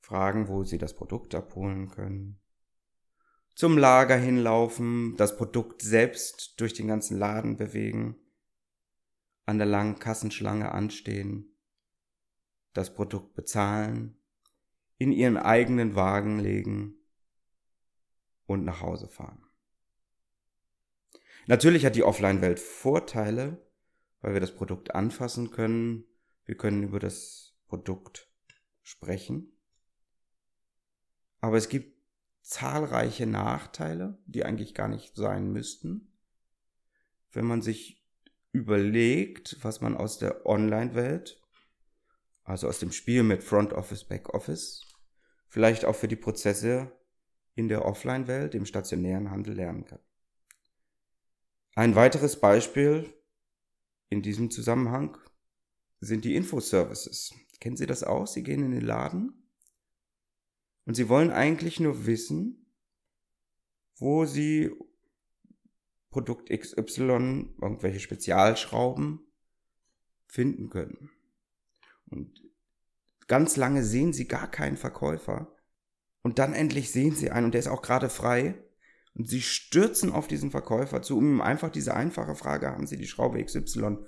Fragen, 0.00 0.49
wo 0.49 0.64
Sie 0.64 0.78
das 0.78 0.94
Produkt 0.94 1.35
abholen 1.35 1.88
können, 1.88 2.38
zum 3.56 3.78
Lager 3.78 4.18
hinlaufen, 4.18 5.16
das 5.16 5.38
Produkt 5.38 5.80
selbst 5.80 6.60
durch 6.60 6.75
den 6.75 6.88
ganzen 6.88 7.18
Laden 7.18 7.56
bewegen, 7.56 8.16
an 9.46 9.56
der 9.56 9.66
langen 9.66 9.98
Kassenschlange 9.98 10.70
anstehen, 10.72 11.56
das 12.75 12.94
Produkt 12.94 13.34
bezahlen, 13.34 14.20
in 14.98 15.10
ihren 15.10 15.38
eigenen 15.38 15.94
Wagen 15.94 16.38
legen 16.38 16.96
und 18.44 18.66
nach 18.66 18.82
Hause 18.82 19.08
fahren. 19.08 19.42
Natürlich 21.46 21.86
hat 21.86 21.96
die 21.96 22.02
Offline-Welt 22.02 22.60
Vorteile, 22.60 23.66
weil 24.20 24.34
wir 24.34 24.40
das 24.40 24.54
Produkt 24.54 24.94
anfassen 24.94 25.50
können, 25.50 26.04
wir 26.44 26.58
können 26.58 26.82
über 26.82 26.98
das 26.98 27.56
Produkt 27.68 28.30
sprechen. 28.82 29.56
Aber 31.40 31.56
es 31.56 31.70
gibt 31.70 31.95
zahlreiche 32.46 33.26
Nachteile, 33.26 34.18
die 34.26 34.44
eigentlich 34.44 34.72
gar 34.72 34.86
nicht 34.86 35.16
sein 35.16 35.52
müssten. 35.52 36.12
Wenn 37.32 37.44
man 37.44 37.60
sich 37.60 38.06
überlegt, 38.52 39.58
was 39.62 39.80
man 39.80 39.96
aus 39.96 40.18
der 40.18 40.46
Online-Welt, 40.46 41.42
also 42.44 42.68
aus 42.68 42.78
dem 42.78 42.92
Spiel 42.92 43.24
mit 43.24 43.42
Front 43.42 43.72
Office, 43.72 44.04
Back 44.04 44.32
Office, 44.32 44.86
vielleicht 45.48 45.84
auch 45.84 45.96
für 45.96 46.06
die 46.06 46.14
Prozesse 46.14 46.92
in 47.56 47.68
der 47.68 47.84
Offline-Welt, 47.84 48.54
im 48.54 48.64
stationären 48.64 49.32
Handel 49.32 49.54
lernen 49.54 49.84
kann. 49.84 50.00
Ein 51.74 51.96
weiteres 51.96 52.40
Beispiel 52.40 53.12
in 54.08 54.22
diesem 54.22 54.52
Zusammenhang 54.52 55.18
sind 55.98 56.24
die 56.24 56.37
Infoservices. 56.37 57.35
Kennen 57.59 57.76
Sie 57.76 57.87
das 57.87 58.04
auch? 58.04 58.28
Sie 58.28 58.44
gehen 58.44 58.64
in 58.64 58.70
den 58.70 58.85
Laden 58.85 59.45
und 60.87 60.94
sie 60.94 61.09
wollen 61.09 61.31
eigentlich 61.31 61.81
nur 61.81 62.07
wissen, 62.07 62.66
wo 63.96 64.25
sie 64.25 64.70
Produkt 66.11 66.49
XY, 66.49 67.51
irgendwelche 67.61 68.01
Spezialschrauben 68.01 69.20
finden 70.27 70.70
können. 70.70 71.11
Und 72.09 72.40
ganz 73.27 73.57
lange 73.57 73.85
sehen 73.85 74.12
sie 74.12 74.29
gar 74.29 74.51
keinen 74.51 74.77
Verkäufer. 74.77 75.53
Und 76.22 76.38
dann 76.38 76.55
endlich 76.55 76.90
sehen 76.90 77.14
sie 77.14 77.31
einen 77.31 77.46
und 77.46 77.53
der 77.53 77.59
ist 77.59 77.68
auch 77.68 77.83
gerade 77.83 78.09
frei. 78.09 78.55
Und 79.14 79.29
sie 79.29 79.42
stürzen 79.42 80.12
auf 80.12 80.29
diesen 80.29 80.51
Verkäufer 80.51 81.03
zu, 81.03 81.18
um 81.18 81.25
ihm 81.35 81.40
einfach 81.40 81.70
diese 81.70 81.94
einfache 81.94 82.35
Frage, 82.35 82.70
haben 82.70 82.87
Sie 82.87 82.96
die 82.96 83.07
Schraube 83.07 83.42
XY 83.42 83.99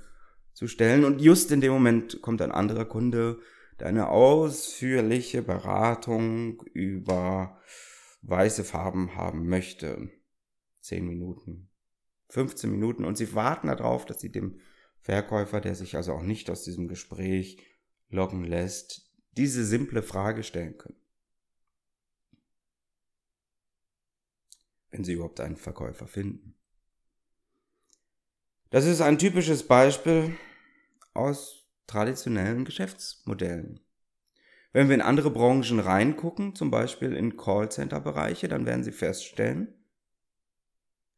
zu 0.53 0.67
stellen? 0.67 1.05
Und 1.05 1.21
just 1.21 1.51
in 1.51 1.61
dem 1.61 1.73
Moment 1.73 2.21
kommt 2.21 2.43
ein 2.43 2.53
anderer 2.53 2.85
Kunde 2.85 3.41
deine 3.79 4.09
ausführliche 4.09 5.43
Beratung 5.43 6.62
über 6.75 7.61
weiße 8.23 8.64
Farben 8.64 9.14
haben 9.17 9.49
möchte. 9.49 10.11
Zehn 10.81 11.07
Minuten, 11.07 11.71
15 12.31 12.71
Minuten 12.71 13.05
und 13.05 13.17
sie 13.17 13.35
warten 13.35 13.69
darauf, 13.69 14.05
dass 14.05 14.21
sie 14.21 14.31
dem 14.31 14.61
Verkäufer, 15.01 15.61
der 15.61 15.75
sich 15.75 15.97
also 15.97 16.12
auch 16.12 16.23
nicht 16.23 16.51
aus 16.51 16.64
diesem 16.64 16.88
Gespräch 16.88 17.64
loggen 18.11 18.45
lässt, 18.45 19.11
diese 19.33 19.64
simple 19.64 20.03
Frage 20.03 20.43
stellen 20.43 20.77
können. 20.77 21.01
Wenn 24.91 25.05
sie 25.05 25.14
überhaupt 25.14 25.41
einen 25.41 25.57
Verkäufer 25.57 26.07
finden. 26.07 26.55
Das 28.71 28.87
ist 28.87 29.01
ein 29.01 29.19
typisches 29.19 29.67
Beispiel 29.67 30.37
aus 31.14 31.58
traditionellen 31.88 32.64
Geschäftsmodellen. 32.64 33.81
Wenn 34.72 34.88
wir 34.88 34.94
in 34.94 35.03
andere 35.03 35.31
Branchen 35.31 35.81
reingucken, 35.81 36.55
zum 36.55 36.70
Beispiel 36.70 37.14
in 37.14 37.37
Callcenter-Bereiche, 37.37 38.46
dann 38.46 38.66
werden 38.66 38.85
Sie 38.85 38.92
feststellen, 38.92 39.74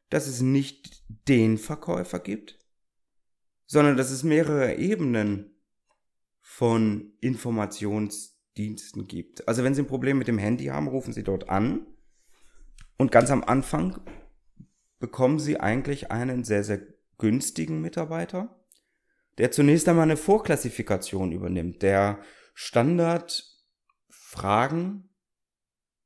dass 0.09 0.25
es 0.25 0.41
nicht 0.41 1.03
den 1.27 1.57
Verkäufer 1.57 2.19
gibt, 2.19 2.57
sondern 3.67 3.97
dass 3.97 4.09
es 4.09 4.23
mehrere 4.23 4.75
Ebenen 4.75 5.55
von 6.39 7.13
Informationsdiensten 7.21 9.07
gibt. 9.07 9.47
Also 9.47 9.63
wenn 9.63 9.75
Sie 9.75 9.81
ein 9.81 9.87
Problem 9.87 10.17
mit 10.17 10.27
dem 10.27 10.37
Handy 10.37 10.65
haben, 10.65 10.87
rufen 10.87 11.13
Sie 11.13 11.23
dort 11.23 11.49
an 11.49 11.85
und 12.97 13.11
ganz 13.11 13.29
am 13.31 13.43
Anfang 13.43 14.01
bekommen 14.99 15.39
Sie 15.39 15.59
eigentlich 15.59 16.11
einen 16.11 16.43
sehr, 16.43 16.63
sehr 16.63 16.81
günstigen 17.17 17.81
Mitarbeiter, 17.81 18.60
der 19.37 19.51
zunächst 19.51 19.87
einmal 19.87 20.03
eine 20.03 20.17
Vorklassifikation 20.17 21.31
übernimmt, 21.31 21.81
der 21.81 22.19
Standardfragen 22.53 25.09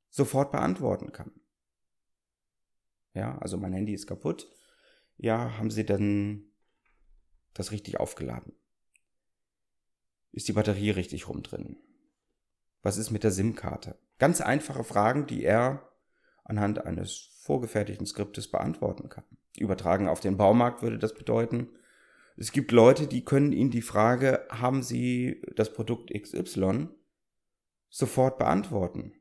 sofort 0.10 0.52
beantworten 0.52 1.12
kann. 1.12 1.32
Ja, 3.14 3.40
also 3.40 3.58
mein 3.58 3.74
Handy 3.74 3.94
ist 3.94 4.06
kaputt. 4.08 4.48
Ja, 5.18 5.58
haben 5.58 5.72
Sie 5.72 5.86
denn 5.86 6.52
das 7.54 7.72
richtig 7.72 8.00
aufgeladen? 8.00 8.54
Ist 10.32 10.48
die 10.48 10.54
Batterie 10.54 10.92
richtig 10.92 11.28
rum 11.30 11.44
drin? 11.44 11.78
Was 12.82 12.98
ist 12.98 13.12
mit 13.12 13.24
der 13.24 13.32
SIM-Karte? 13.32 13.98
Ganz 14.20 14.42
einfache 14.42 14.84
Fragen, 14.84 15.28
die 15.28 15.44
er 15.44 15.90
anhand 16.44 16.86
eines 16.86 17.30
vorgefertigten 17.42 18.06
Skriptes 18.06 18.52
beantworten 18.52 19.10
kann. 19.10 19.24
Übertragen 19.58 20.08
auf 20.08 20.20
den 20.20 20.38
Baumarkt 20.38 20.82
würde 20.82 21.00
das 21.00 21.14
bedeuten, 21.14 21.70
es 22.38 22.52
gibt 22.52 22.72
Leute, 22.72 23.08
die 23.08 23.24
können 23.24 23.54
Ihnen 23.54 23.72
die 23.72 23.82
Frage, 23.82 24.46
haben 24.50 24.84
Sie 24.84 25.42
das 25.56 25.72
Produkt 25.74 26.12
XY, 26.14 26.90
sofort 27.90 28.38
beantworten. 28.38 29.14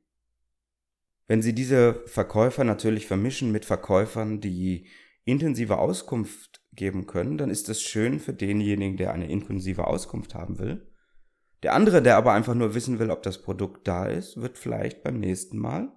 Wenn 1.27 1.41
Sie 1.41 1.55
diese 1.55 2.03
Verkäufer 2.07 2.65
natürlich 2.65 3.07
vermischen 3.07 3.53
mit 3.53 3.65
Verkäufern, 3.65 4.41
die 4.41 4.89
intensive 5.25 5.79
Auskunft 5.79 6.63
geben 6.73 7.07
können, 7.07 7.39
dann 7.39 7.51
ist 7.51 7.69
das 7.69 7.81
schön 7.81 8.19
für 8.19 8.35
denjenigen, 8.35 8.97
der 8.97 9.13
eine 9.13 9.31
intensive 9.31 9.87
Auskunft 9.87 10.35
haben 10.35 10.59
will. 10.59 10.91
Der 11.63 11.73
andere, 11.73 12.03
der 12.03 12.17
aber 12.17 12.33
einfach 12.33 12.55
nur 12.55 12.75
wissen 12.75 12.99
will, 12.99 13.11
ob 13.11 13.23
das 13.23 13.41
Produkt 13.41 13.89
da 13.89 14.07
ist, 14.07 14.37
wird 14.41 14.59
vielleicht 14.59 15.03
beim 15.03 15.19
nächsten 15.19 15.59
Mal 15.59 15.93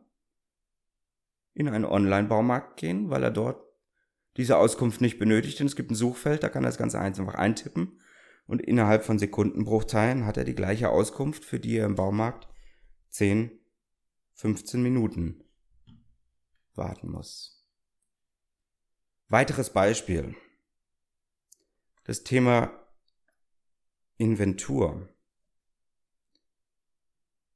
in 1.54 1.68
einen 1.68 1.84
Online-Baumarkt 1.84 2.78
gehen, 2.78 3.10
weil 3.10 3.24
er 3.24 3.32
dort 3.32 3.67
diese 4.38 4.58
Auskunft 4.58 5.02
nicht 5.02 5.20
benötigt, 5.20 5.60
denn 5.60 5.68
es 5.68 5.76
gibt 5.76 5.92
ein 5.92 5.96
Suchfeld, 5.96 6.44
da 6.44 6.50
kann 6.50 6.64
er 6.64 6.70
das 6.70 6.78
Ganze 6.78 7.00
einfach 7.00 7.36
eintippen 7.36 8.00
und 8.46 8.62
innerhalb 8.62 9.04
von 9.04 9.20
Sekundenbruchteilen 9.20 10.26
hat 10.26 10.38
er 10.38 10.46
die 10.46 10.56
gleiche 10.56 10.90
Auskunft, 10.90 11.44
für 11.44 11.60
die 11.60 11.78
er 11.78 11.86
im 11.86 11.96
Baumarkt 11.96 12.48
10, 13.10 13.52
15 14.36 14.82
Minuten 14.82 15.44
warten 16.76 17.10
muss. 17.10 17.66
Weiteres 19.28 19.72
Beispiel. 19.72 20.36
Das 22.06 22.24
Thema 22.24 22.72
Inventur. 24.18 25.10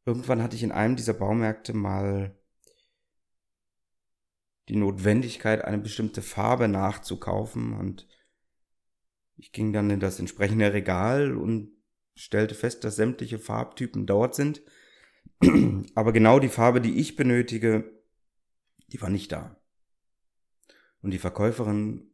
irgendwann 0.04 0.44
hatte 0.44 0.56
ich 0.56 0.64
in 0.64 0.72
einem 0.72 0.96
dieser 0.96 1.14
Baumärkte 1.14 1.74
mal 1.74 2.38
die 4.70 4.76
Notwendigkeit, 4.76 5.64
eine 5.64 5.80
bestimmte 5.80 6.22
Farbe 6.22 6.68
nachzukaufen 6.68 7.74
und 7.74 8.08
ich 9.36 9.52
ging 9.52 9.74
dann 9.74 9.90
in 9.90 10.00
das 10.00 10.20
entsprechende 10.20 10.72
Regal 10.72 11.36
und 11.36 11.72
stellte 12.16 12.54
fest, 12.54 12.84
dass 12.84 12.96
sämtliche 12.96 13.40
Farbtypen 13.40 14.06
dort 14.06 14.36
sind. 14.36 14.62
Aber 15.96 16.14
genau 16.14 16.40
die 16.40 16.50
Farbe, 16.50 16.80
die 16.82 17.00
ich 17.00 17.16
benötige, 17.16 17.92
die 18.92 19.02
war 19.02 19.10
nicht 19.10 19.32
da. 19.32 19.60
Und 21.02 21.12
die 21.12 21.20
Verkäuferin 21.20 22.12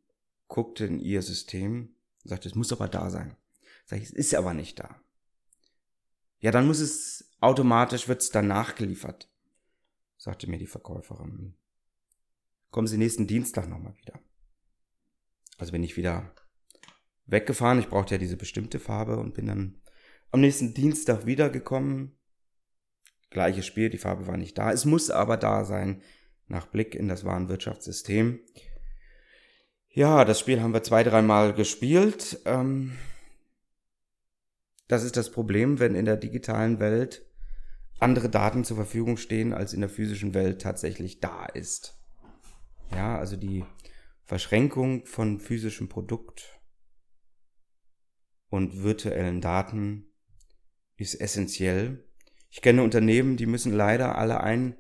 guckte 0.48 0.86
in 0.86 1.00
ihr 1.00 1.22
System 1.22 1.96
und 2.24 2.30
sagte, 2.30 2.48
es 2.48 2.56
muss 2.56 2.72
aber 2.72 2.88
da 2.88 3.10
sein. 3.10 3.36
Sag 3.86 4.00
ich, 4.00 4.06
es 4.06 4.14
ist 4.14 4.36
aber 4.36 4.54
nicht 4.54 4.80
da. 4.80 5.02
Ja, 6.40 6.52
dann 6.52 6.68
muss 6.68 6.80
es 6.80 7.30
automatisch, 7.42 8.08
wird 8.08 8.22
es 8.22 8.30
dann 8.30 8.48
nachgeliefert, 8.48 9.30
sagte 10.18 10.50
mir 10.50 10.58
die 10.58 10.68
Verkäuferin. 10.68 11.56
Kommen 12.72 12.88
Sie 12.88 12.98
nächsten 12.98 13.28
Dienstag 13.28 13.68
nochmal 13.68 13.96
wieder. 13.98 14.20
Also 15.58 15.72
bin 15.72 15.84
ich 15.84 15.98
wieder 15.98 16.34
weggefahren. 17.26 17.80
Ich 17.80 17.90
brauchte 17.90 18.16
ja 18.16 18.20
diese 18.20 18.38
bestimmte 18.38 18.80
Farbe 18.80 19.18
und 19.18 19.34
bin 19.34 19.48
dann 19.48 19.82
am 20.32 20.42
nächsten 20.42 20.74
Dienstag 20.74 21.26
wiedergekommen. 21.26 22.18
Gleiches 23.30 23.66
Spiel, 23.66 23.90
die 23.90 23.98
Farbe 23.98 24.28
war 24.28 24.38
nicht 24.38 24.58
da. 24.58 24.72
Es 24.72 24.86
muss 24.86 25.10
aber 25.10 25.38
da 25.38 25.66
sein, 25.66 26.02
nach 26.48 26.68
Blick 26.68 26.96
in 26.96 27.08
das 27.08 27.26
Warenwirtschaftssystem. 27.26 28.40
Ja, 29.90 30.26
das 30.26 30.40
Spiel 30.40 30.62
haben 30.62 30.74
wir 30.74 30.84
zwei, 30.84 31.04
dreimal 31.04 31.54
gespielt. 31.54 32.40
Ähm, 32.46 32.98
das 34.88 35.04
ist 35.04 35.18
das 35.18 35.32
Problem, 35.32 35.80
wenn 35.80 35.96
in 35.96 36.06
der 36.06 36.18
digitalen 36.18 36.80
Welt 36.80 37.26
andere 38.00 38.30
Daten 38.30 38.64
zur 38.64 38.78
Verfügung 38.78 39.18
stehen, 39.18 39.54
als 39.54 39.74
in 39.74 39.82
der 39.82 39.90
physischen 39.90 40.34
Welt 40.34 40.62
tatsächlich 40.62 41.20
da 41.20 41.46
ist. 41.46 41.98
Ja, 42.92 43.18
also 43.18 43.36
die 43.36 43.66
Verschränkung 44.24 45.06
von 45.06 45.40
physischem 45.40 45.90
Produkt 45.90 46.60
und 48.50 48.84
virtuellen 48.84 49.42
Daten 49.42 50.08
ist 50.98 51.16
essentiell. 51.16 52.04
Ich 52.50 52.62
kenne 52.62 52.84
Unternehmen, 52.84 53.38
die 53.38 53.46
müssen 53.46 53.74
leider 53.74 54.18
alle 54.18 54.42
ein, 54.42 54.78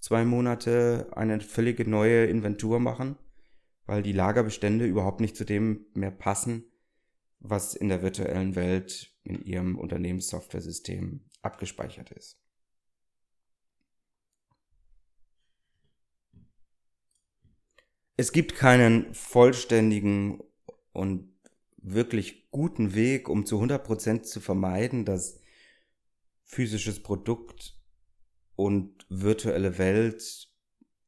zwei 0.00 0.24
Monate 0.24 1.10
eine 1.12 1.40
völlige 1.40 1.88
neue 1.88 2.26
Inventur 2.26 2.80
machen, 2.80 3.16
weil 3.86 4.02
die 4.02 4.12
Lagerbestände 4.12 4.86
überhaupt 4.86 5.20
nicht 5.20 5.36
zu 5.36 5.44
dem 5.44 5.86
mehr 5.94 6.10
passen, 6.10 6.64
was 7.38 7.74
in 7.74 7.88
der 7.88 8.02
virtuellen 8.02 8.54
Welt 8.56 9.14
in 9.22 9.42
ihrem 9.44 9.78
Unternehmenssoftware-System 9.78 11.24
abgespeichert 11.42 12.10
ist. 12.12 12.40
Es 18.20 18.32
gibt 18.32 18.54
keinen 18.54 19.14
vollständigen 19.14 20.42
und 20.92 21.32
wirklich 21.78 22.50
guten 22.50 22.94
Weg, 22.94 23.30
um 23.30 23.46
zu 23.46 23.58
100% 23.58 24.24
zu 24.24 24.40
vermeiden, 24.40 25.06
dass 25.06 25.40
physisches 26.44 27.02
Produkt 27.02 27.80
und 28.56 29.06
virtuelle 29.08 29.78
Welt 29.78 30.50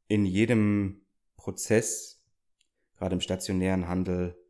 in 0.09 0.25
jedem 0.25 1.03
Prozess, 1.37 2.25
gerade 2.97 3.17
im 3.17 3.21
stationären 3.21 3.89
Handel, 3.89 4.43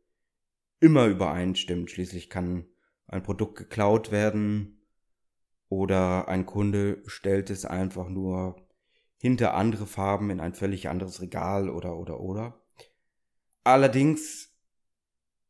immer 0.79 1.07
übereinstimmt. 1.07 1.91
Schließlich 1.91 2.29
kann 2.29 2.65
ein 3.07 3.23
Produkt 3.23 3.57
geklaut 3.57 4.09
werden 4.09 4.87
oder 5.67 6.29
ein 6.29 6.45
Kunde 6.45 7.03
stellt 7.07 7.49
es 7.49 7.65
einfach 7.65 8.07
nur 8.07 8.62
hinter 9.23 9.53
andere 9.53 9.87
Farben 9.87 10.29
in 10.31 10.41
ein 10.41 10.53
völlig 10.53 10.89
anderes 10.89 11.21
Regal 11.21 11.69
oder 11.69 11.95
oder 11.95 12.19
oder. 12.19 12.61
Allerdings 13.63 14.53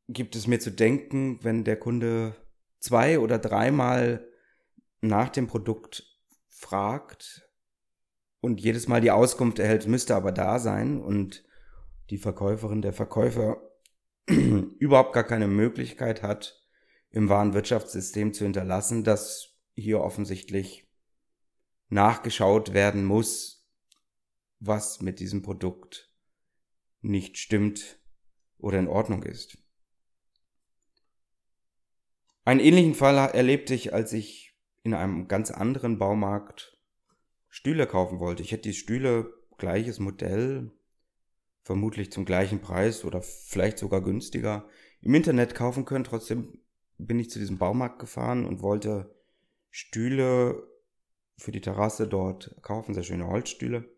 gibt 0.07 0.36
es 0.36 0.45
mir 0.45 0.59
zu 0.59 0.69
denken, 0.69 1.43
wenn 1.43 1.63
der 1.63 1.77
Kunde 1.77 2.36
zwei 2.79 3.17
oder 3.17 3.39
dreimal 3.39 4.27
nach 5.01 5.29
dem 5.29 5.47
Produkt 5.47 6.03
fragt 6.49 7.49
und 8.41 8.62
jedes 8.62 8.88
Mal 8.88 9.01
die 9.01 9.09
Auskunft 9.09 9.57
erhält, 9.57 9.88
müsste 9.88 10.15
aber 10.15 10.31
da 10.31 10.59
sein 10.59 11.01
und 11.01 11.43
die 12.12 12.19
Verkäuferin, 12.19 12.83
der 12.83 12.93
Verkäufer 12.93 13.57
überhaupt 14.27 15.13
gar 15.13 15.23
keine 15.23 15.47
Möglichkeit 15.47 16.21
hat, 16.21 16.62
im 17.09 17.27
Warenwirtschaftssystem 17.27 18.33
zu 18.33 18.43
hinterlassen, 18.43 19.03
dass 19.03 19.57
hier 19.73 20.01
offensichtlich 20.01 20.88
nachgeschaut 21.89 22.75
werden 22.75 23.03
muss, 23.03 23.62
was 24.65 25.02
mit 25.02 25.19
diesem 25.19 25.41
Produkt 25.41 26.10
nicht 27.02 27.38
stimmt 27.38 27.99
oder 28.58 28.80
in 28.80 28.88
Ordnung 28.88 29.23
ist. 29.23 29.58
Einen 32.45 32.60
ähnlichen 32.60 32.95
Fall 32.95 33.17
erlebte 33.17 33.73
ich, 33.73 33.93
als 33.93 34.13
ich 34.13 34.58
in 34.84 34.93
einem 34.93 35.28
ganz 35.28 35.52
anderen 35.52 35.97
Baumarkt 35.97 36.78
Stühle 37.49 37.88
kaufen 37.88 38.19
wollte. 38.19 38.43
Ich 38.43 38.52
hätte 38.52 38.69
die 38.69 38.73
Stühle 38.73 39.34
gleiches 39.58 39.99
Modell, 39.99 40.71
vermutlich 41.62 42.12
zum 42.12 42.26
gleichen 42.26 42.60
Preis 42.60 43.06
oder 43.06 43.21
vielleicht 43.21 43.78
sogar 43.78 44.02
günstiger 44.02 44.67
im 45.02 45.13
Internet 45.13 45.56
kaufen 45.56 45.86
können. 45.86 46.04
Trotzdem 46.04 46.60
bin 46.97 47.19
ich 47.19 47.30
zu 47.30 47.39
diesem 47.39 47.58
Baumarkt 47.58 47.99
gefahren 47.99 48.45
und 48.45 48.62
wollte 48.62 49.15
Stühle 49.69 50.67
für 51.38 51.52
die 51.52 51.62
Terrasse 51.62 52.08
dort 52.08 52.56
kaufen, 52.62 52.93
sehr 52.93 53.04
schöne 53.04 53.28
Holzstühle. 53.28 53.92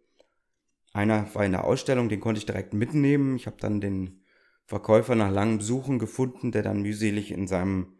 Einer 0.95 1.27
war 1.35 1.43
in 1.43 1.51
der 1.51 1.65
Ausstellung, 1.65 2.07
den 2.07 2.21
konnte 2.21 2.39
ich 2.39 2.45
direkt 2.45 2.73
mitnehmen. 2.73 3.35
Ich 3.35 3.47
habe 3.47 3.57
dann 3.59 3.81
den 3.81 4.21
Verkäufer 4.63 5.13
nach 5.15 5.29
langem 5.29 5.59
Suchen 5.59 5.99
gefunden, 5.99 6.53
der 6.53 6.63
dann 6.63 6.83
mühselig 6.83 7.31
in 7.31 7.47
seinem 7.47 7.97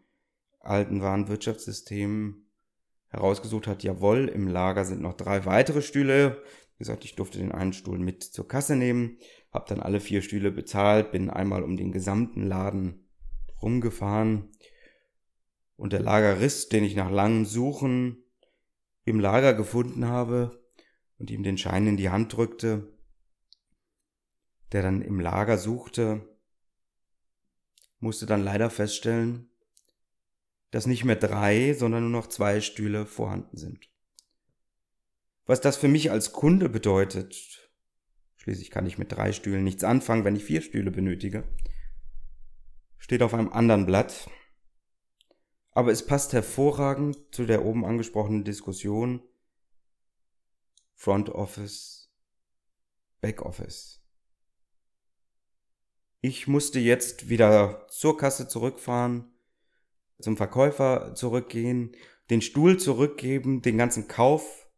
alten 0.60 1.02
Warenwirtschaftssystem 1.02 2.46
herausgesucht 3.08 3.66
hat, 3.66 3.82
jawohl, 3.84 4.28
im 4.28 4.48
Lager 4.48 4.86
sind 4.86 5.02
noch 5.02 5.12
drei 5.12 5.44
weitere 5.44 5.82
Stühle. 5.82 6.42
Wie 6.72 6.84
gesagt, 6.84 7.04
ich 7.04 7.16
durfte 7.16 7.36
den 7.36 7.52
einen 7.52 7.74
Stuhl 7.74 7.98
mit 7.98 8.22
zur 8.24 8.48
Kasse 8.48 8.76
nehmen, 8.76 9.18
habe 9.52 9.66
dann 9.68 9.80
alle 9.80 10.00
vier 10.00 10.22
Stühle 10.22 10.50
bezahlt, 10.50 11.12
bin 11.12 11.28
einmal 11.28 11.64
um 11.64 11.76
den 11.76 11.92
gesamten 11.92 12.46
Laden 12.46 13.06
rumgefahren 13.60 14.52
und 15.76 15.92
der 15.92 16.00
Lagerist, 16.00 16.72
den 16.72 16.82
ich 16.82 16.96
nach 16.96 17.10
langem 17.10 17.44
Suchen 17.44 18.24
im 19.04 19.20
Lager 19.20 19.52
gefunden 19.52 20.06
habe 20.06 20.65
und 21.18 21.30
ihm 21.30 21.42
den 21.42 21.58
Schein 21.58 21.86
in 21.86 21.96
die 21.96 22.10
Hand 22.10 22.36
drückte, 22.36 22.88
der 24.72 24.82
dann 24.82 25.02
im 25.02 25.20
Lager 25.20 25.58
suchte, 25.58 26.28
musste 28.00 28.26
dann 28.26 28.42
leider 28.42 28.70
feststellen, 28.70 29.48
dass 30.70 30.86
nicht 30.86 31.04
mehr 31.04 31.16
drei, 31.16 31.74
sondern 31.74 32.02
nur 32.02 32.20
noch 32.20 32.28
zwei 32.28 32.60
Stühle 32.60 33.06
vorhanden 33.06 33.56
sind. 33.56 33.88
Was 35.46 35.60
das 35.60 35.76
für 35.76 35.88
mich 35.88 36.10
als 36.10 36.32
Kunde 36.32 36.68
bedeutet, 36.68 37.70
schließlich 38.36 38.70
kann 38.70 38.86
ich 38.86 38.98
mit 38.98 39.12
drei 39.12 39.32
Stühlen 39.32 39.64
nichts 39.64 39.84
anfangen, 39.84 40.24
wenn 40.24 40.36
ich 40.36 40.44
vier 40.44 40.60
Stühle 40.60 40.90
benötige, 40.90 41.44
steht 42.98 43.22
auf 43.22 43.32
einem 43.32 43.50
anderen 43.50 43.86
Blatt. 43.86 44.28
Aber 45.70 45.92
es 45.92 46.04
passt 46.04 46.32
hervorragend 46.32 47.18
zu 47.30 47.46
der 47.46 47.64
oben 47.64 47.84
angesprochenen 47.84 48.44
Diskussion 48.44 49.22
Front 50.96 51.28
Office, 51.28 52.10
Back 53.20 53.42
Office. 53.42 54.02
Ich 56.20 56.48
musste 56.48 56.80
jetzt 56.80 57.28
wieder 57.28 57.86
zur 57.88 58.16
Kasse 58.16 58.48
zurückfahren, 58.48 59.30
zum 60.18 60.36
Verkäufer 60.36 61.14
zurückgehen, 61.14 61.94
den 62.30 62.42
Stuhl 62.42 62.78
zurückgeben, 62.78 63.62
den 63.62 63.78
ganzen 63.78 64.08
Kauf 64.08 64.68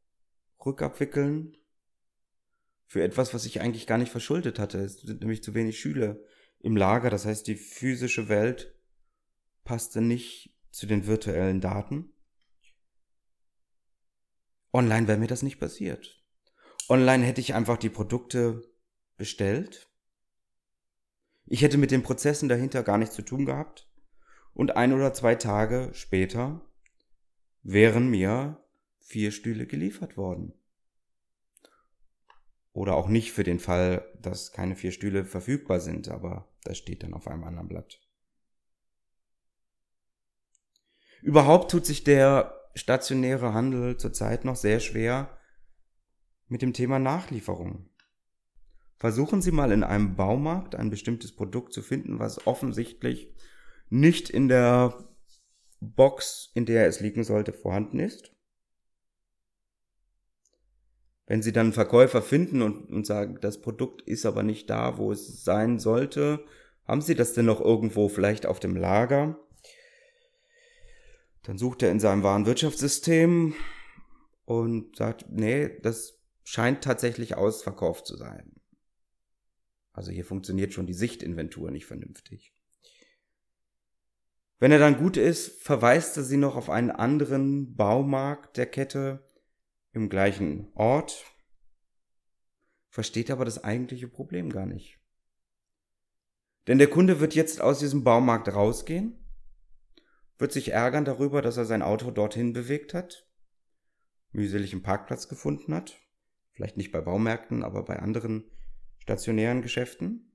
rückabwickeln 0.66 1.57
für 2.87 3.02
etwas, 3.02 3.33
was 3.33 3.46
ich 3.46 3.61
eigentlich 3.61 3.87
gar 3.87 3.98
nicht 3.98 4.11
verschuldet 4.11 4.59
hatte. 4.59 4.78
Es 4.78 5.00
sind 5.00 5.20
nämlich 5.20 5.42
zu 5.42 5.54
wenig 5.54 5.78
Schüler 5.78 6.18
im 6.59 6.76
Lager, 6.76 7.11
das 7.11 7.24
heißt, 7.24 7.46
die 7.46 7.54
physische 7.54 8.28
Welt 8.28 8.74
passte 9.64 10.00
nicht 10.00 10.59
zu 10.70 10.87
den 10.87 11.07
virtuellen 11.07 11.61
Daten. 11.61 12.12
Online 14.72 15.09
wäre 15.09 15.18
mir 15.18 15.26
das 15.26 15.42
nicht 15.42 15.59
passiert. 15.59 16.22
Online 16.88 17.24
hätte 17.24 17.40
ich 17.40 17.54
einfach 17.54 17.76
die 17.76 17.90
Produkte 17.90 18.62
bestellt. 19.16 19.88
Ich 21.46 21.62
hätte 21.62 21.78
mit 21.78 21.90
den 21.90 22.02
Prozessen 22.02 22.48
dahinter 22.48 22.83
gar 22.83 22.98
nichts 22.98 23.14
zu 23.14 23.22
tun 23.22 23.46
gehabt 23.46 23.88
und 24.54 24.76
ein 24.76 24.92
oder 24.92 25.12
zwei 25.14 25.35
Tage 25.35 25.90
später 25.92 26.61
wären 27.62 28.09
mir 28.09 28.62
vier 29.00 29.33
Stühle 29.33 29.66
geliefert 29.66 30.16
worden. 30.16 30.52
Oder 32.72 32.94
auch 32.94 33.09
nicht 33.09 33.33
für 33.33 33.44
den 33.44 33.59
Fall, 33.59 34.07
dass 34.20 34.52
keine 34.52 34.76
vier 34.76 34.92
Stühle 34.92 35.24
verfügbar 35.24 35.81
sind, 35.81 36.09
aber 36.09 36.48
das 36.64 36.78
steht 36.78 37.02
dann 37.02 37.14
auf 37.14 37.26
einem 37.26 37.44
anderen 37.44 37.68
Blatt. 37.68 38.00
Überhaupt 41.22 41.70
tut 41.70 41.85
sich 41.85 42.04
der 42.04 42.58
stationäre 42.74 43.54
Handel 43.54 43.96
zurzeit 43.96 44.44
noch 44.44 44.57
sehr 44.57 44.81
schwer 44.81 45.38
mit 46.48 46.62
dem 46.62 46.72
Thema 46.72 46.98
Nachlieferung. 46.98 47.90
Versuchen 48.96 49.42
Sie 49.42 49.52
mal 49.52 49.70
in 49.70 49.85
einem 49.85 50.16
Baumarkt 50.16 50.74
ein 50.74 50.90
bestimmtes 50.90 51.35
Produkt 51.35 51.72
zu 51.72 51.83
finden, 51.83 52.18
was 52.18 52.46
offensichtlich 52.46 53.33
nicht 53.90 54.28
in 54.28 54.48
der 54.48 55.09
Box, 55.81 56.50
in 56.54 56.66
der 56.66 56.88
es 56.88 57.00
liegen 57.00 57.22
sollte, 57.22 57.52
vorhanden 57.52 58.00
ist. 58.00 58.33
Wenn 61.26 61.42
Sie 61.42 61.52
dann 61.52 61.66
einen 61.66 61.72
Verkäufer 61.74 62.22
finden 62.22 62.62
und, 62.62 62.90
und 62.90 63.07
sagen, 63.07 63.38
das 63.40 63.61
Produkt 63.61 64.02
ist 64.02 64.26
aber 64.26 64.42
nicht 64.42 64.68
da, 64.70 64.96
wo 64.96 65.12
es 65.12 65.44
sein 65.44 65.78
sollte, 65.78 66.44
haben 66.85 67.02
Sie 67.02 67.14
das 67.14 67.35
denn 67.35 67.44
noch 67.44 67.61
irgendwo 67.61 68.09
vielleicht 68.09 68.46
auf 68.46 68.61
dem 68.61 68.74
Lager? 68.74 69.38
Dann 71.48 71.56
sucht 71.56 71.82
er 71.82 71.90
in 71.90 71.98
seinem 71.98 72.22
Warenwirtschaftssystem 72.22 73.54
und 74.44 74.96
sagt, 74.96 75.30
nee, 75.30 75.80
das 75.80 76.20
scheint 76.44 76.84
tatsächlich 76.84 77.37
ausverkauft 77.38 78.06
zu 78.06 78.18
sein. 78.18 78.61
Also 79.94 80.11
hier 80.11 80.26
funktioniert 80.26 80.74
schon 80.74 80.87
die 80.87 80.92
Sichtinventur 80.92 81.70
nicht 81.70 81.87
vernünftig. 81.87 82.52
Wenn 84.58 84.72
er 84.72 84.78
dann 84.78 84.98
gut 84.98 85.16
ist, 85.16 85.62
verweist 85.62 86.18
er 86.18 86.22
sie 86.22 86.37
noch 86.37 86.54
auf 86.54 86.68
einen 86.68 86.90
anderen 86.90 87.76
Baumarkt 87.76 88.58
der 88.58 88.66
Kette 88.66 89.26
im 89.92 90.11
gleichen 90.11 90.70
Ort, 90.74 91.24
versteht 92.90 93.30
aber 93.30 93.46
das 93.46 93.64
eigentliche 93.64 94.08
Problem 94.08 94.50
gar 94.50 94.66
nicht. 94.66 95.00
Denn 96.66 96.76
der 96.76 96.90
Kunde 96.90 97.20
wird 97.20 97.34
jetzt 97.34 97.62
aus 97.62 97.78
diesem 97.78 98.04
Baumarkt 98.04 98.48
rausgehen, 98.48 99.24
wird 100.38 100.53
sich 100.53 100.72
ärgern 100.72 101.05
darüber, 101.05 101.42
dass 101.42 101.57
er 101.57 101.64
sein 101.64 101.83
Auto 101.83 102.11
dorthin 102.11 102.53
bewegt 102.53 102.94
hat, 102.94 103.27
mühselig 104.31 104.72
einen 104.72 104.83
Parkplatz 104.83 105.29
gefunden 105.29 105.74
hat, 105.74 105.96
vielleicht 106.53 106.77
nicht 106.77 106.92
bei 106.92 107.01
Baumärkten, 107.01 107.62
aber 107.64 107.85
bei 107.85 107.98
anderen 107.98 108.51
stationären 108.98 109.62
Geschäften. 109.62 110.33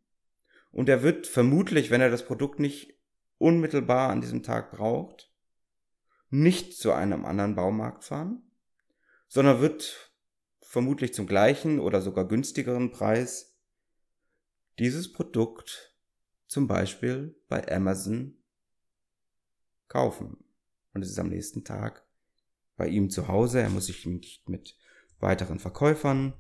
Und 0.72 0.90
er 0.90 1.04
wird 1.04 1.28
vermutlich, 1.28 1.90
wenn 1.90 2.02
er 2.02 2.10
das 2.10 2.26
Produkt 2.26 2.60
nicht 2.60 3.00
unmittelbar 3.38 4.10
an 4.10 4.22
diesem 4.22 4.44
Tag 4.44 4.72
braucht, 4.72 5.32
nicht 6.30 6.76
zu 6.76 6.92
einem 6.92 7.26
anderen 7.26 7.56
Baumarkt 7.56 8.04
fahren, 8.04 8.42
sondern 9.28 9.62
wird 9.62 10.14
vermutlich 10.62 11.14
zum 11.14 11.28
gleichen 11.28 11.80
oder 11.80 12.02
sogar 12.02 12.28
günstigeren 12.28 12.92
Preis 12.92 13.60
dieses 14.80 15.14
Produkt 15.14 15.96
zum 16.48 16.68
Beispiel 16.68 17.40
bei 17.48 17.72
Amazon 17.72 18.43
kaufen. 19.94 20.44
Und 20.94 21.04
es 21.04 21.12
ist 21.12 21.20
am 21.20 21.30
nächsten 21.30 21.64
Tag 21.64 22.04
bei 22.76 22.88
ihm 22.88 23.12
zu 23.12 23.28
Hause. 23.28 23.62
Er 23.62 23.70
muss 23.70 23.86
sich 23.86 24.06
nicht 24.08 24.50
mit 24.50 24.76
weiteren 25.20 25.60
Verkäufern 25.60 26.34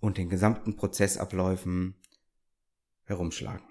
und 0.00 0.18
den 0.18 0.28
gesamten 0.28 0.76
Prozessabläufen 0.76 2.00
herumschlagen. 3.04 3.66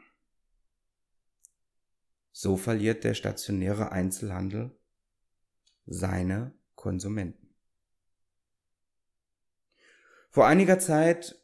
So 2.31 2.57
verliert 2.57 3.03
der 3.03 3.13
stationäre 3.13 3.91
Einzelhandel 3.91 4.75
seine 5.85 6.57
Konsumenten. 6.75 7.55
Vor 10.31 10.47
einiger 10.47 10.79
Zeit 10.79 11.39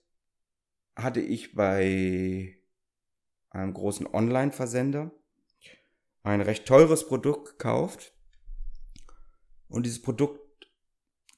hatte 0.95 1.21
ich 1.21 1.53
bei 1.53 2.57
einem 3.49 3.73
großen 3.73 4.07
Online-Versender 4.07 5.11
ein 6.23 6.41
recht 6.41 6.65
teures 6.65 7.07
Produkt 7.07 7.49
gekauft 7.51 8.13
und 9.67 9.85
dieses 9.85 10.01
Produkt 10.01 10.39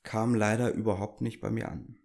kam 0.04 0.36
leider 0.36 0.72
überhaupt 0.72 1.22
nicht 1.22 1.42
bei 1.42 1.50
mir 1.50 1.70
an. 1.70 1.98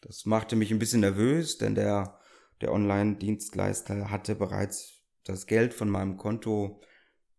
Das 0.00 0.24
machte 0.26 0.54
mich 0.54 0.70
ein 0.70 0.78
bisschen 0.78 1.00
nervös, 1.00 1.58
denn 1.58 1.74
der, 1.74 2.20
der 2.60 2.72
Online-Dienstleister 2.72 4.10
hatte 4.10 4.36
bereits 4.36 5.02
das 5.24 5.46
Geld 5.46 5.74
von 5.74 5.90
meinem 5.90 6.16
Konto 6.16 6.80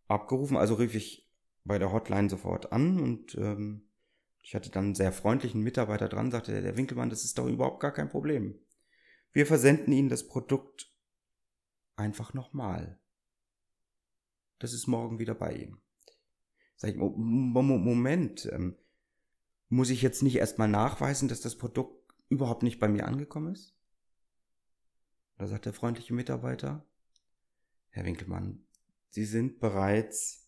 abgerufen, 0.08 0.58
also 0.58 0.74
rief 0.76 0.96
ich 0.96 1.32
bei 1.64 1.80
der 1.80 1.94
Hotline 1.94 2.30
sofort 2.30 2.74
an 2.74 3.00
und 3.00 3.36
ähm, 3.36 3.90
ich 4.42 4.56
hatte 4.56 4.70
dann 4.70 4.86
einen 4.86 4.96
sehr 4.96 5.12
freundlichen 5.12 5.62
Mitarbeiter 5.62 6.10
dran, 6.10 6.32
sagte 6.32 6.62
der 6.62 6.78
Winkelmann, 6.78 7.10
das 7.10 7.24
ist 7.24 7.38
doch 7.38 7.48
überhaupt 7.48 7.80
gar 7.80 7.92
kein 7.92 8.10
Problem. 8.10 8.60
Wir 9.32 9.46
versenden 9.46 9.94
Ihnen 9.94 10.10
das 10.10 10.28
Produkt 10.28 10.92
einfach 11.96 12.34
nochmal. 12.34 12.99
Das 14.60 14.74
ist 14.74 14.88
morgen 14.88 15.20
wieder 15.20 15.36
bei 15.36 15.54
Ihnen. 15.54 15.82
Sag 16.76 16.92
ich, 16.92 16.98
Moment, 16.98 18.46
ähm, 18.52 18.78
muss 19.68 19.90
ich 19.90 20.02
jetzt 20.02 20.24
nicht 20.24 20.36
erstmal 20.38 20.68
nachweisen, 20.68 21.28
dass 21.28 21.42
das 21.42 21.58
Produkt 21.58 22.14
überhaupt 22.30 22.64
nicht 22.64 22.80
bei 22.80 22.88
mir 22.88 23.08
angekommen 23.08 23.54
ist? 23.54 23.76
Da 25.38 25.48
sagt 25.48 25.66
der 25.66 25.74
freundliche 25.74 26.14
Mitarbeiter, 26.14 26.86
Herr 27.90 28.06
Winkelmann, 28.06 28.66
Sie 29.10 29.26
sind 29.26 29.60
bereits 29.60 30.48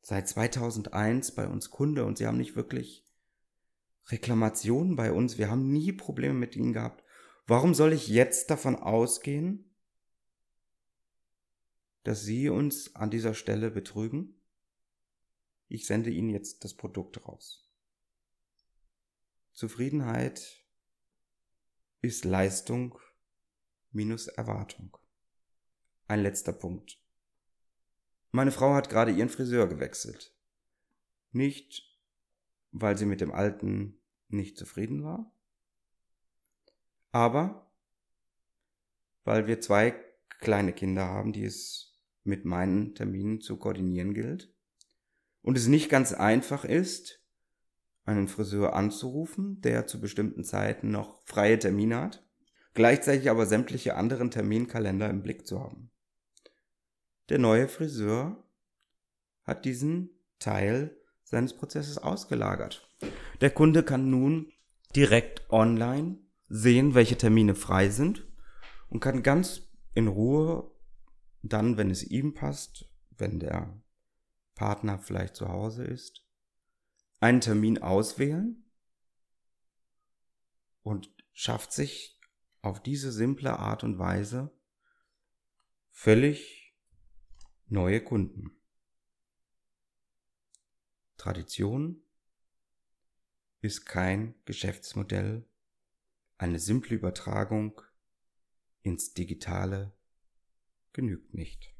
seit 0.00 0.28
2001 0.28 1.34
bei 1.34 1.46
uns 1.46 1.70
Kunde 1.70 2.04
und 2.04 2.18
sie 2.18 2.26
haben 2.26 2.36
nicht 2.36 2.56
wirklich 2.56 3.06
Reklamationen 4.08 4.96
bei 4.96 5.12
uns. 5.12 5.38
Wir 5.38 5.48
haben 5.48 5.72
nie 5.72 5.92
Probleme 5.92 6.34
mit 6.34 6.56
ihnen 6.56 6.72
gehabt. 6.72 7.04
Warum 7.46 7.74
soll 7.74 7.92
ich 7.92 8.08
jetzt 8.08 8.50
davon 8.50 8.74
ausgehen, 8.74 9.71
dass 12.04 12.22
sie 12.22 12.48
uns 12.48 12.94
an 12.96 13.10
dieser 13.10 13.34
Stelle 13.34 13.70
betrügen? 13.70 14.40
Ich 15.68 15.86
sende 15.86 16.10
ihnen 16.10 16.30
jetzt 16.30 16.64
das 16.64 16.74
Produkt 16.74 17.24
raus. 17.26 17.70
Zufriedenheit 19.52 20.64
ist 22.00 22.24
Leistung 22.24 22.98
minus 23.90 24.26
Erwartung. 24.26 24.96
Ein 26.08 26.22
letzter 26.22 26.52
Punkt. 26.52 26.98
Meine 28.30 28.50
Frau 28.50 28.74
hat 28.74 28.88
gerade 28.88 29.12
ihren 29.12 29.28
Friseur 29.28 29.68
gewechselt. 29.68 30.34
Nicht, 31.30 31.98
weil 32.72 32.96
sie 32.96 33.06
mit 33.06 33.20
dem 33.20 33.32
alten 33.32 34.00
nicht 34.28 34.56
zufrieden 34.56 35.04
war, 35.04 35.30
aber 37.12 37.70
weil 39.24 39.46
wir 39.46 39.60
zwei 39.60 39.90
kleine 40.40 40.72
Kinder 40.72 41.06
haben, 41.06 41.32
die 41.32 41.44
es 41.44 41.91
mit 42.24 42.44
meinen 42.44 42.94
Terminen 42.94 43.40
zu 43.40 43.56
koordinieren 43.56 44.14
gilt 44.14 44.52
und 45.42 45.56
es 45.56 45.66
nicht 45.66 45.88
ganz 45.88 46.12
einfach 46.12 46.64
ist, 46.64 47.20
einen 48.04 48.28
Friseur 48.28 48.74
anzurufen, 48.74 49.60
der 49.60 49.86
zu 49.86 50.00
bestimmten 50.00 50.44
Zeiten 50.44 50.90
noch 50.90 51.22
freie 51.24 51.58
Termine 51.58 52.00
hat, 52.00 52.26
gleichzeitig 52.74 53.30
aber 53.30 53.46
sämtliche 53.46 53.96
anderen 53.96 54.30
Terminkalender 54.30 55.08
im 55.08 55.22
Blick 55.22 55.46
zu 55.46 55.60
haben. 55.60 55.90
Der 57.28 57.38
neue 57.38 57.68
Friseur 57.68 58.44
hat 59.44 59.64
diesen 59.64 60.10
Teil 60.38 60.96
seines 61.22 61.56
Prozesses 61.56 61.98
ausgelagert. 61.98 62.88
Der 63.40 63.50
Kunde 63.50 63.82
kann 63.82 64.10
nun 64.10 64.52
direkt 64.94 65.50
online 65.50 66.18
sehen, 66.48 66.94
welche 66.94 67.16
Termine 67.16 67.54
frei 67.54 67.88
sind 67.88 68.26
und 68.88 69.00
kann 69.00 69.22
ganz 69.22 69.70
in 69.94 70.08
Ruhe 70.08 70.71
dann, 71.42 71.76
wenn 71.76 71.90
es 71.90 72.04
ihm 72.04 72.34
passt, 72.34 72.88
wenn 73.10 73.40
der 73.40 73.82
Partner 74.54 74.98
vielleicht 74.98 75.36
zu 75.36 75.48
Hause 75.48 75.84
ist, 75.84 76.24
einen 77.20 77.40
Termin 77.40 77.78
auswählen 77.78 78.64
und 80.82 81.12
schafft 81.32 81.72
sich 81.72 82.20
auf 82.60 82.82
diese 82.82 83.12
simple 83.12 83.58
Art 83.58 83.84
und 83.84 83.98
Weise 83.98 84.56
völlig 85.90 86.74
Neue 87.66 88.04
Kunden. 88.04 88.50
Tradition 91.16 92.02
ist 93.62 93.86
kein 93.86 94.34
Geschäftsmodell, 94.44 95.48
eine 96.36 96.58
simple 96.58 96.96
Übertragung 96.96 97.80
ins 98.82 99.14
Digitale 99.14 99.96
genügt 100.92 101.34
nicht. 101.34 101.74